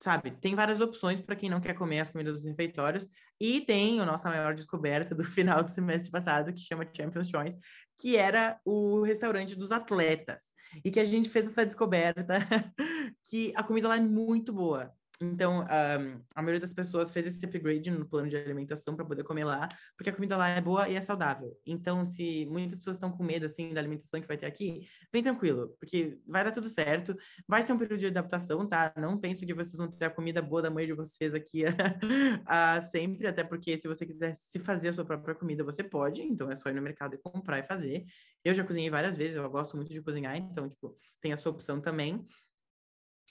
[0.00, 3.08] sabe, tem várias opções para quem não quer comer as comidas dos refeitórios.
[3.40, 7.58] E tem a nossa maior descoberta do final do semestre passado, que chama Champions Choice,
[7.98, 10.42] que era o restaurante dos atletas.
[10.84, 12.38] E que a gente fez essa descoberta
[13.24, 14.92] que a comida lá é muito boa.
[15.20, 19.24] Então, um, a maioria das pessoas fez esse upgrade no plano de alimentação para poder
[19.24, 21.58] comer lá, porque a comida lá é boa e é saudável.
[21.66, 25.22] Então, se muitas pessoas estão com medo, assim, da alimentação que vai ter aqui, vem
[25.22, 27.16] tranquilo, porque vai dar tudo certo.
[27.48, 28.92] Vai ser um período de adaptação, tá?
[28.96, 31.64] Não penso que vocês vão ter a comida boa da mãe de vocês aqui
[32.46, 36.22] a, sempre, até porque se você quiser se fazer a sua própria comida, você pode.
[36.22, 38.04] Então, é só ir no mercado e comprar e fazer.
[38.44, 41.50] Eu já cozinhei várias vezes, eu gosto muito de cozinhar, então, tipo, tem a sua
[41.50, 42.24] opção também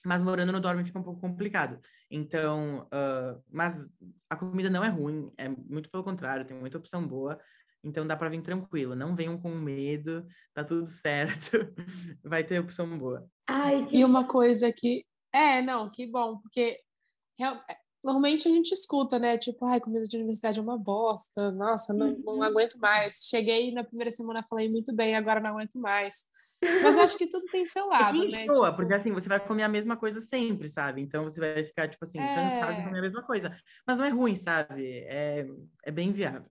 [0.05, 1.79] mas morando no dorme fica um pouco complicado.
[2.09, 3.89] Então, uh, mas
[4.29, 7.39] a comida não é ruim, é muito pelo contrário, tem muita opção boa.
[7.83, 11.73] Então dá para vir tranquilo, não venham com medo, tá tudo certo,
[12.23, 13.27] vai ter opção boa.
[13.47, 13.97] Ai, que...
[13.97, 16.79] E uma coisa que é, não, que bom, porque
[18.03, 19.37] normalmente a gente escuta, né?
[19.37, 22.43] Tipo, ai, comida de universidade é uma bosta, nossa, não, não uhum.
[22.43, 23.27] aguento mais.
[23.29, 26.23] Cheguei na primeira semana, falei muito bem, agora não aguento mais.
[26.61, 28.43] Mas acho que tudo tem seu é lado, é né?
[28.43, 28.77] Enjoa, tipo...
[28.77, 31.01] porque assim, você vai comer a mesma coisa sempre, sabe?
[31.01, 32.35] Então você vai ficar, tipo assim, é...
[32.35, 33.55] cansado de comer a mesma coisa.
[33.85, 35.03] Mas não é ruim, sabe?
[35.07, 35.45] É,
[35.83, 36.49] é bem viável.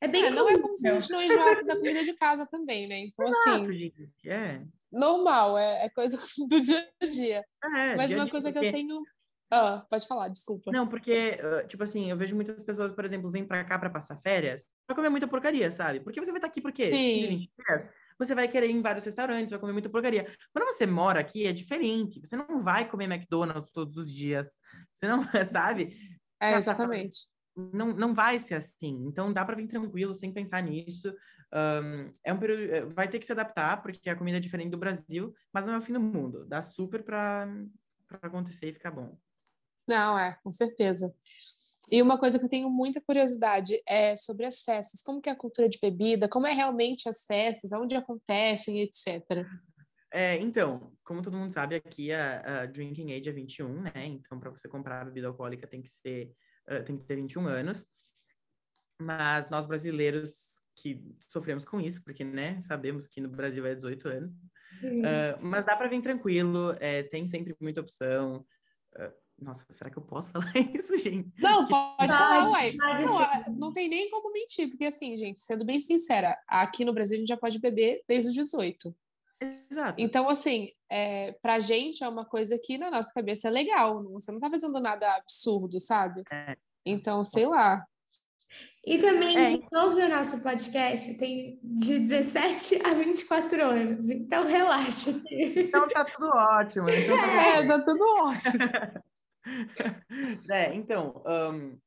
[0.00, 2.46] É bem é, não é como se a gente não enjoasse da comida de casa
[2.46, 2.98] também, né?
[2.98, 3.78] Então, Exato, assim.
[3.78, 4.62] Gente, é.
[4.92, 6.18] Normal, é, é coisa
[6.48, 7.44] do dia a dia.
[7.64, 9.02] É, Mas dia uma coisa que eu tenho
[9.50, 10.72] ah, pode falar, desculpa.
[10.72, 11.38] Não, porque,
[11.68, 14.96] tipo assim, eu vejo muitas pessoas, por exemplo, vêm pra cá pra passar férias, pra
[14.96, 16.00] comer muita porcaria, sabe?
[16.00, 16.86] Porque você vai estar aqui por quê?
[16.86, 17.14] Sim.
[17.14, 17.88] 15, 20 dias?
[18.18, 20.26] Você vai querer ir em vários restaurantes, vai comer muita porcaria.
[20.52, 22.20] Quando você mora aqui, é diferente.
[22.20, 24.50] Você não vai comer McDonald's todos os dias.
[24.92, 25.96] Você não, sabe?
[26.40, 27.28] É, exatamente.
[27.56, 29.04] Não, não vai ser assim.
[29.06, 31.14] Então, dá para vir tranquilo, sem pensar nisso.
[31.52, 32.62] Um, é um período...
[32.62, 35.74] Eh, vai ter que se adaptar, porque a comida é diferente do Brasil, mas não
[35.74, 36.44] é o fim do mundo.
[36.46, 37.48] Dá super para
[38.22, 39.16] acontecer e ficar bom.
[39.88, 41.14] Não, é, com certeza.
[41.90, 45.02] E uma coisa que eu tenho muita curiosidade é sobre as festas.
[45.02, 46.28] Como que é a cultura de bebida?
[46.28, 47.72] Como é realmente as festas?
[47.72, 49.46] Onde acontecem, etc.
[50.10, 53.92] É, então, como todo mundo sabe, aqui a, a drinking age é 21, né?
[53.96, 56.32] Então, para você comprar bebida alcoólica tem que ser
[56.70, 57.86] uh, tem que ter 21 anos.
[59.00, 64.08] Mas nós brasileiros que sofremos com isso, porque, né, sabemos que no Brasil é 18
[64.08, 64.32] anos.
[64.82, 68.46] Uh, mas dá para vir tranquilo, é, tem sempre muita opção.
[68.96, 71.30] Uh, nossa, será que eu posso falar isso, gente?
[71.38, 72.72] Não, pode falar, uai.
[72.74, 77.16] Não, não tem nem como mentir, porque assim, gente, sendo bem sincera, aqui no Brasil
[77.16, 78.94] a gente já pode beber desde os 18.
[79.70, 79.94] Exato.
[79.98, 84.02] Então, assim, é, pra gente é uma coisa que na nossa cabeça é legal.
[84.12, 86.22] Você não tá fazendo nada absurdo, sabe?
[86.32, 86.56] É.
[86.86, 87.84] Então, sei lá.
[88.86, 89.58] E também, é.
[89.58, 95.10] quem ouve o nosso podcast tem de 17 a 24 anos, então relaxa.
[95.30, 96.90] Então tá tudo ótimo.
[96.90, 98.58] Então tá é, tá tudo ótimo.
[100.50, 101.78] é, então, um,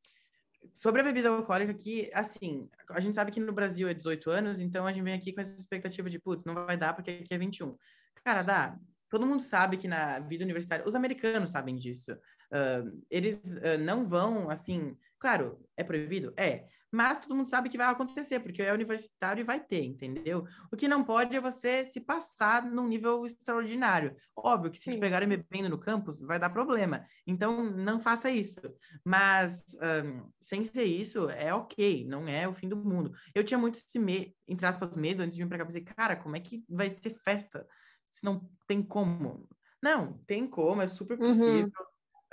[0.74, 4.60] sobre a bebida alcoólica aqui, assim, a gente sabe que no Brasil é 18 anos,
[4.60, 7.34] então a gente vem aqui com essa expectativa de, putz, não vai dar porque aqui
[7.34, 7.76] é 21.
[8.24, 8.78] Cara, dá.
[9.10, 12.12] Todo mundo sabe que na vida universitária, os americanos sabem disso.
[12.52, 16.34] Uh, eles uh, não vão, assim, claro, é proibido?
[16.38, 20.46] É, mas todo mundo sabe que vai acontecer, porque é universitário e vai ter, entendeu?
[20.72, 24.16] O que não pode é você se passar num nível extraordinário.
[24.36, 27.06] Óbvio que se te pegarem bebendo no campus, vai dar problema.
[27.26, 28.62] Então, não faça isso.
[29.04, 29.66] Mas,
[30.06, 33.12] um, sem ser isso, é ok, não é o fim do mundo.
[33.36, 35.66] Eu tinha muito esse, me entre aspas, medo antes de vir pra cá.
[35.66, 37.68] Pensei, cara, como é que vai ser festa
[38.10, 39.48] se não tem como?
[39.84, 41.28] Não, tem como, é super uhum.
[41.28, 41.72] possível.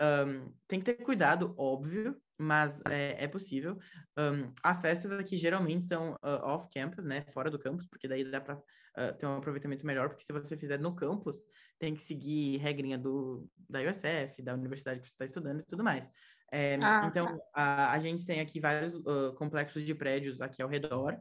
[0.00, 0.48] Uhum.
[0.48, 3.78] Um, tem que ter cuidado, óbvio, mas é, é possível.
[4.18, 7.24] Um, as festas aqui geralmente são uh, off-campus, né?
[7.32, 8.62] Fora do campus, porque daí dá para uh,
[8.96, 11.38] ah, ter um aproveitamento melhor, porque se você fizer no campus,
[11.78, 15.84] tem que seguir regrinha do, da USF, da universidade que você está estudando e tudo
[15.84, 16.10] mais.
[16.52, 17.44] É, ah, então, tá.
[17.54, 21.18] a, a gente tem aqui vários uh, complexos de prédios aqui ao redor,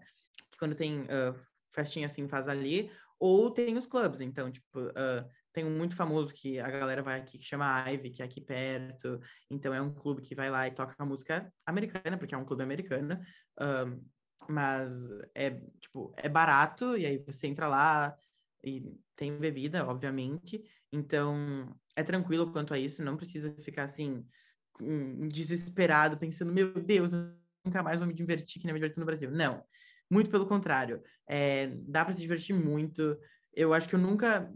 [0.52, 1.08] que quando tem
[1.72, 6.34] festinha assim, faz ali, ou tem os clubes, então, tipo, uh, tem um muito famoso
[6.34, 9.20] que a galera vai aqui, que chama Ivy, que é aqui perto.
[9.50, 12.64] Então é um clube que vai lá e toca música americana, porque é um clube
[12.64, 13.20] americano.
[13.62, 14.04] Um,
[14.50, 14.92] mas
[15.36, 18.14] é, tipo, é barato, e aí você entra lá
[18.64, 18.84] e
[19.16, 20.62] tem bebida, obviamente.
[20.92, 24.26] Então é tranquilo quanto a isso, não precisa ficar assim,
[25.30, 27.12] desesperado, pensando, meu Deus,
[27.64, 29.30] nunca mais vou me divertir que nem me diverti no Brasil.
[29.30, 29.64] Não.
[30.10, 31.02] Muito pelo contrário.
[31.28, 33.18] É, dá para se divertir muito.
[33.54, 34.52] Eu acho que eu nunca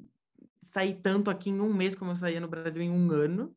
[0.61, 3.55] sair tanto aqui em um mês como eu saía no Brasil em um ano.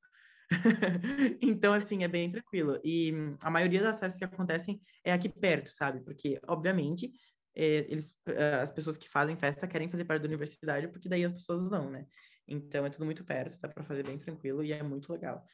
[1.41, 2.81] então, assim, é bem tranquilo.
[2.85, 6.03] E a maioria das festas que acontecem é aqui perto, sabe?
[6.03, 7.13] Porque, obviamente,
[7.55, 11.25] é, eles, eh, as pessoas que fazem festa querem fazer parte da universidade, porque daí
[11.25, 12.07] as pessoas vão, né?
[12.47, 15.45] Então, é tudo muito perto, dá para fazer bem tranquilo e é muito legal.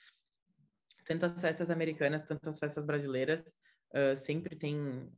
[1.05, 3.43] Tanto as festas americanas, tanto as festas brasileiras,
[3.95, 5.09] uh, sempre tem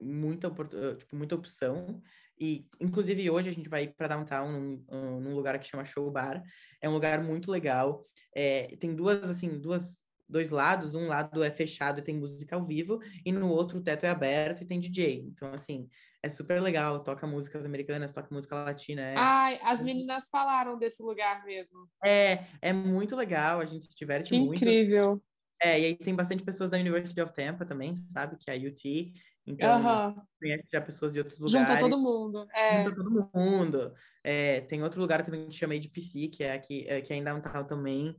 [0.00, 0.48] muita,
[0.96, 2.00] tipo, muita opção.
[2.40, 6.42] E, inclusive, hoje a gente vai para downtown, num, num, lugar que chama Show Bar.
[6.80, 8.06] É um lugar muito legal.
[8.34, 10.94] É, tem duas, assim, duas, dois lados.
[10.94, 14.10] Um lado é fechado e tem música ao vivo, e no outro o teto é
[14.10, 15.24] aberto e tem DJ.
[15.26, 15.88] Então, assim,
[16.22, 17.02] é super legal.
[17.02, 19.02] Toca músicas americanas, toca música latina.
[19.02, 19.14] É...
[19.16, 21.88] Ai, as meninas falaram desse lugar mesmo.
[22.04, 23.60] É, é muito legal.
[23.60, 24.46] A gente se diverte Incrível.
[24.46, 24.62] muito.
[24.62, 25.22] Incrível.
[25.60, 28.36] É, e aí tem bastante pessoas da University of Tampa também, sabe?
[28.36, 29.12] Que é a UT.
[29.48, 30.14] Então, uhum.
[30.38, 31.68] conhece já pessoas de outros lugares.
[31.68, 32.46] Junta todo mundo.
[32.54, 32.84] É.
[32.84, 33.94] Junta todo mundo.
[34.22, 37.16] É, tem outro lugar também que chamei de PC, que é aqui, é, que é
[37.16, 38.10] em downtown também,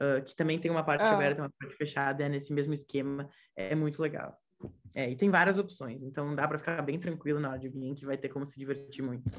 [0.00, 1.14] uh, que também tem uma parte uhum.
[1.14, 3.28] aberta, uma parte fechada, é nesse mesmo esquema.
[3.54, 4.38] É muito legal.
[4.94, 7.94] É, e tem várias opções, então dá para ficar bem tranquilo na hora de vir,
[7.94, 9.30] que vai ter como se divertir muito.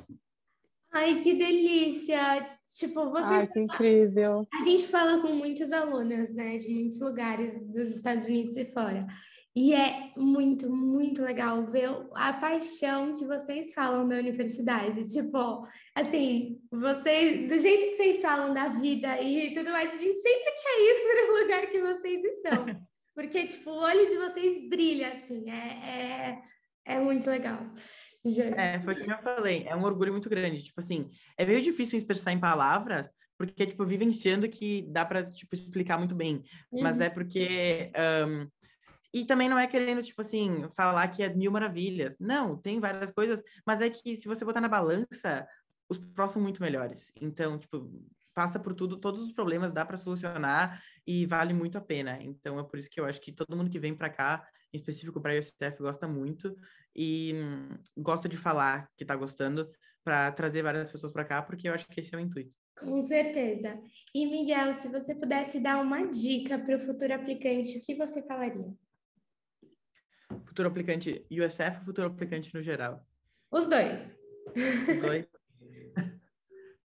[0.92, 2.46] Ai, que delícia!
[2.70, 3.34] Tipo, você.
[3.34, 4.48] Ai, que incrível!
[4.54, 9.08] A gente fala com muitas alunas, né, de muitos lugares dos Estados Unidos e fora.
[9.58, 15.12] E é muito, muito legal ver a paixão que vocês falam da universidade.
[15.12, 20.20] Tipo, assim, vocês, do jeito que vocês falam da vida e tudo mais, a gente
[20.20, 22.88] sempre quer ir para o lugar que vocês estão.
[23.16, 26.44] Porque, tipo, o olho de vocês brilha, assim, é,
[26.86, 27.60] é, é muito legal.
[28.24, 28.54] Juro.
[28.54, 30.62] É, foi o que eu falei, é um orgulho muito grande.
[30.62, 35.56] Tipo assim, é meio difícil expressar em palavras, porque, tipo, vivenciando que dá para tipo,
[35.56, 36.44] explicar muito bem.
[36.72, 36.84] Uhum.
[36.84, 37.92] Mas é porque.
[38.28, 38.48] Um,
[39.14, 42.18] e também não é querendo, tipo assim, falar que é mil maravilhas.
[42.20, 45.48] Não, tem várias coisas, mas é que se você botar na balança,
[45.90, 47.12] os prós são muito melhores.
[47.22, 47.90] Então, tipo,
[48.34, 52.20] passa por tudo, todos os problemas dá para solucionar e vale muito a pena.
[52.22, 54.78] Então, é por isso que eu acho que todo mundo que vem para cá, em
[54.78, 56.56] específico para a ISTF, gosta muito
[56.96, 59.70] e hum, gosta de falar que está gostando
[60.04, 62.54] para trazer várias pessoas para cá, porque eu acho que esse é o intuito.
[62.80, 63.82] Com certeza.
[64.14, 68.22] E Miguel, se você pudesse dar uma dica para o futuro aplicante, o que você
[68.22, 68.72] falaria?
[70.58, 73.06] Futuro aplicante USF ou futuro aplicante no geral?
[73.52, 74.20] Os dois.
[74.90, 75.28] Os dois.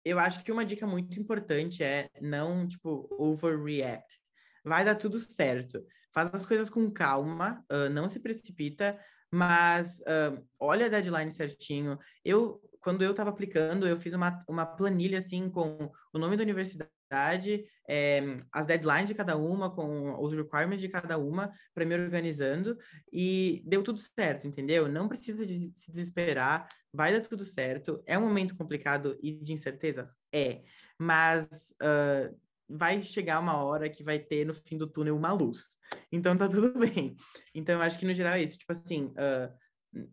[0.04, 4.16] Eu acho que uma dica muito importante é não, tipo, overreact.
[4.64, 5.84] Vai dar tudo certo.
[6.14, 8.96] Faz as coisas com calma, uh, não se precipita,
[9.28, 11.98] mas uh, olha a deadline certinho.
[12.24, 16.44] Eu, quando eu estava aplicando, eu fiz uma, uma planilha assim com o nome da
[16.44, 16.92] universidade,
[17.88, 18.20] é,
[18.52, 22.76] as deadlines de cada uma, com os requirements de cada uma, para me organizando,
[23.12, 24.88] e deu tudo certo, entendeu?
[24.88, 28.02] Não precisa de se desesperar, vai dar tudo certo.
[28.06, 30.11] É um momento complicado e de incertezas?
[30.32, 30.62] É,
[30.98, 32.36] mas uh,
[32.68, 35.68] vai chegar uma hora que vai ter no fim do túnel uma luz.
[36.12, 37.16] Então tá tudo bem.
[37.54, 38.59] Então eu acho que no geral é isso.
[38.59, 39.52] Tipo assim, uh,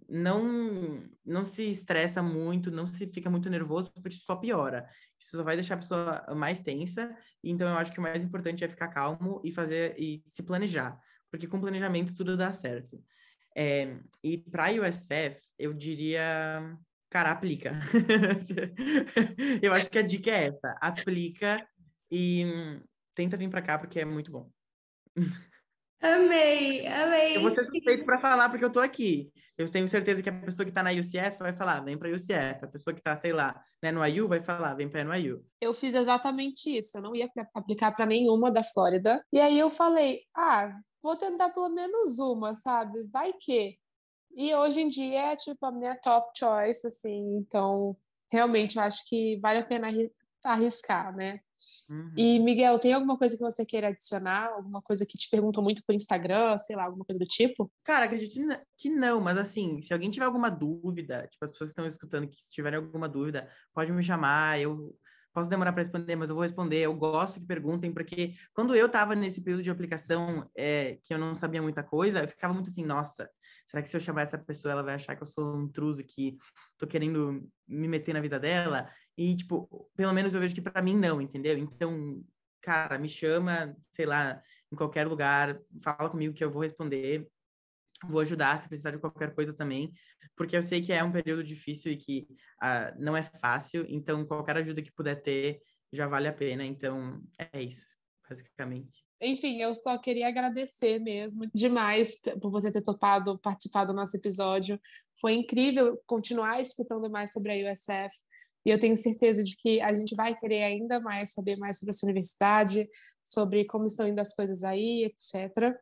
[0.07, 4.87] não não se estressa muito, não se fica muito nervoso, porque só piora.
[5.19, 7.15] Isso só vai deixar a pessoa mais tensa.
[7.43, 10.99] Então eu acho que o mais importante é ficar calmo e fazer e se planejar,
[11.31, 13.01] porque com planejamento tudo dá certo.
[13.55, 16.77] É, e para USF, eu diria,
[17.09, 17.79] cara, aplica.
[19.61, 21.65] eu acho que a dica é essa, aplica
[22.11, 22.45] e
[23.13, 24.51] tenta vir para cá porque é muito bom.
[26.01, 27.37] Amei, amei.
[27.37, 29.31] Eu vou ser suspeito para falar porque eu tô aqui.
[29.57, 32.63] Eu tenho certeza que a pessoa que está na UCF vai falar, vem para UCF.
[32.63, 35.43] A pessoa que está, sei lá, né, no IU vai falar, vem para NYU.
[35.61, 36.97] Eu fiz exatamente isso.
[36.97, 39.23] Eu não ia aplicar para nenhuma da Flórida.
[39.31, 43.07] E aí eu falei, ah, vou tentar pelo menos uma, sabe?
[43.11, 43.77] Vai que.
[44.35, 47.37] E hoje em dia é tipo a minha top choice, assim.
[47.37, 47.95] Então,
[48.31, 49.87] realmente eu acho que vale a pena
[50.43, 51.39] arriscar, né?
[51.87, 52.13] Uhum.
[52.17, 54.47] E, Miguel, tem alguma coisa que você queira adicionar?
[54.47, 57.71] Alguma coisa que te perguntam muito por Instagram, sei lá, alguma coisa do tipo?
[57.83, 58.33] Cara, acredito
[58.77, 62.27] que não, mas assim, se alguém tiver alguma dúvida, tipo, as pessoas que estão escutando
[62.27, 64.95] que se tiverem alguma dúvida, pode me chamar, eu
[65.35, 66.79] posso demorar para responder, mas eu vou responder.
[66.79, 71.19] Eu gosto que perguntem, porque quando eu estava nesse período de aplicação, é, que eu
[71.19, 73.29] não sabia muita coisa, eu ficava muito assim, nossa,
[73.65, 76.01] será que se eu chamar essa pessoa, ela vai achar que eu sou um intruso,
[76.03, 76.37] que
[76.77, 78.89] tô querendo me meter na vida dela?
[79.17, 81.57] E, tipo, pelo menos eu vejo que para mim não, entendeu?
[81.57, 82.23] Então,
[82.61, 84.41] cara, me chama, sei lá,
[84.71, 87.27] em qualquer lugar, fala comigo que eu vou responder,
[88.03, 89.91] vou ajudar se precisar de qualquer coisa também,
[90.35, 92.27] porque eu sei que é um período difícil e que
[92.61, 95.61] uh, não é fácil, então qualquer ajuda que puder ter
[95.93, 96.65] já vale a pena.
[96.65, 97.21] Então,
[97.53, 97.87] é isso,
[98.27, 99.05] basicamente.
[99.21, 104.79] Enfim, eu só queria agradecer mesmo demais por você ter topado participar do nosso episódio.
[105.21, 108.13] Foi incrível continuar escutando mais sobre a USF.
[108.65, 111.91] E eu tenho certeza de que a gente vai querer ainda mais saber mais sobre
[111.91, 112.89] a sua universidade,
[113.21, 115.75] sobre como estão indo as coisas aí, etc.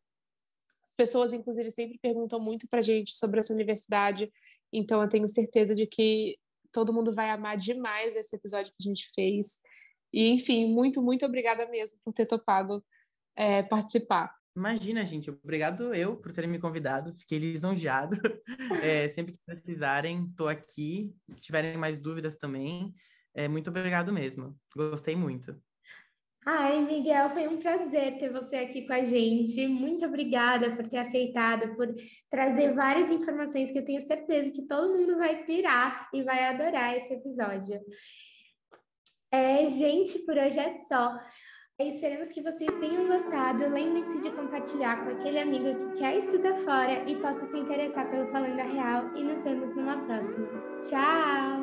[0.85, 4.31] As pessoas, inclusive, sempre perguntam muito para a gente sobre essa universidade,
[4.71, 6.37] então eu tenho certeza de que
[6.71, 9.61] todo mundo vai amar demais esse episódio que a gente fez.
[10.11, 12.83] E, enfim, muito, muito obrigada mesmo por ter topado
[13.35, 14.33] é, participar.
[14.55, 15.29] Imagina, gente.
[15.29, 17.13] Obrigado eu por terem me convidado.
[17.13, 18.15] Fiquei lisonjeado.
[18.83, 21.15] É, sempre que precisarem, estou aqui.
[21.31, 22.93] Se tiverem mais dúvidas também,
[23.33, 24.57] é, muito obrigado mesmo.
[24.75, 25.55] Gostei muito.
[26.45, 29.65] Ai, Miguel, foi um prazer ter você aqui com a gente.
[29.67, 31.87] Muito obrigada por ter aceitado, por
[32.29, 36.97] trazer várias informações que eu tenho certeza que todo mundo vai pirar e vai adorar
[36.97, 37.79] esse episódio.
[39.31, 41.17] É, gente, por hoje é só.
[41.79, 43.67] Esperamos que vocês tenham gostado.
[43.67, 48.31] Lembrem-se de compartilhar com aquele amigo que quer estudar fora e possa se interessar pelo
[48.31, 49.11] Falando a Real.
[49.15, 50.47] E nos vemos numa próxima.
[50.83, 51.62] Tchau!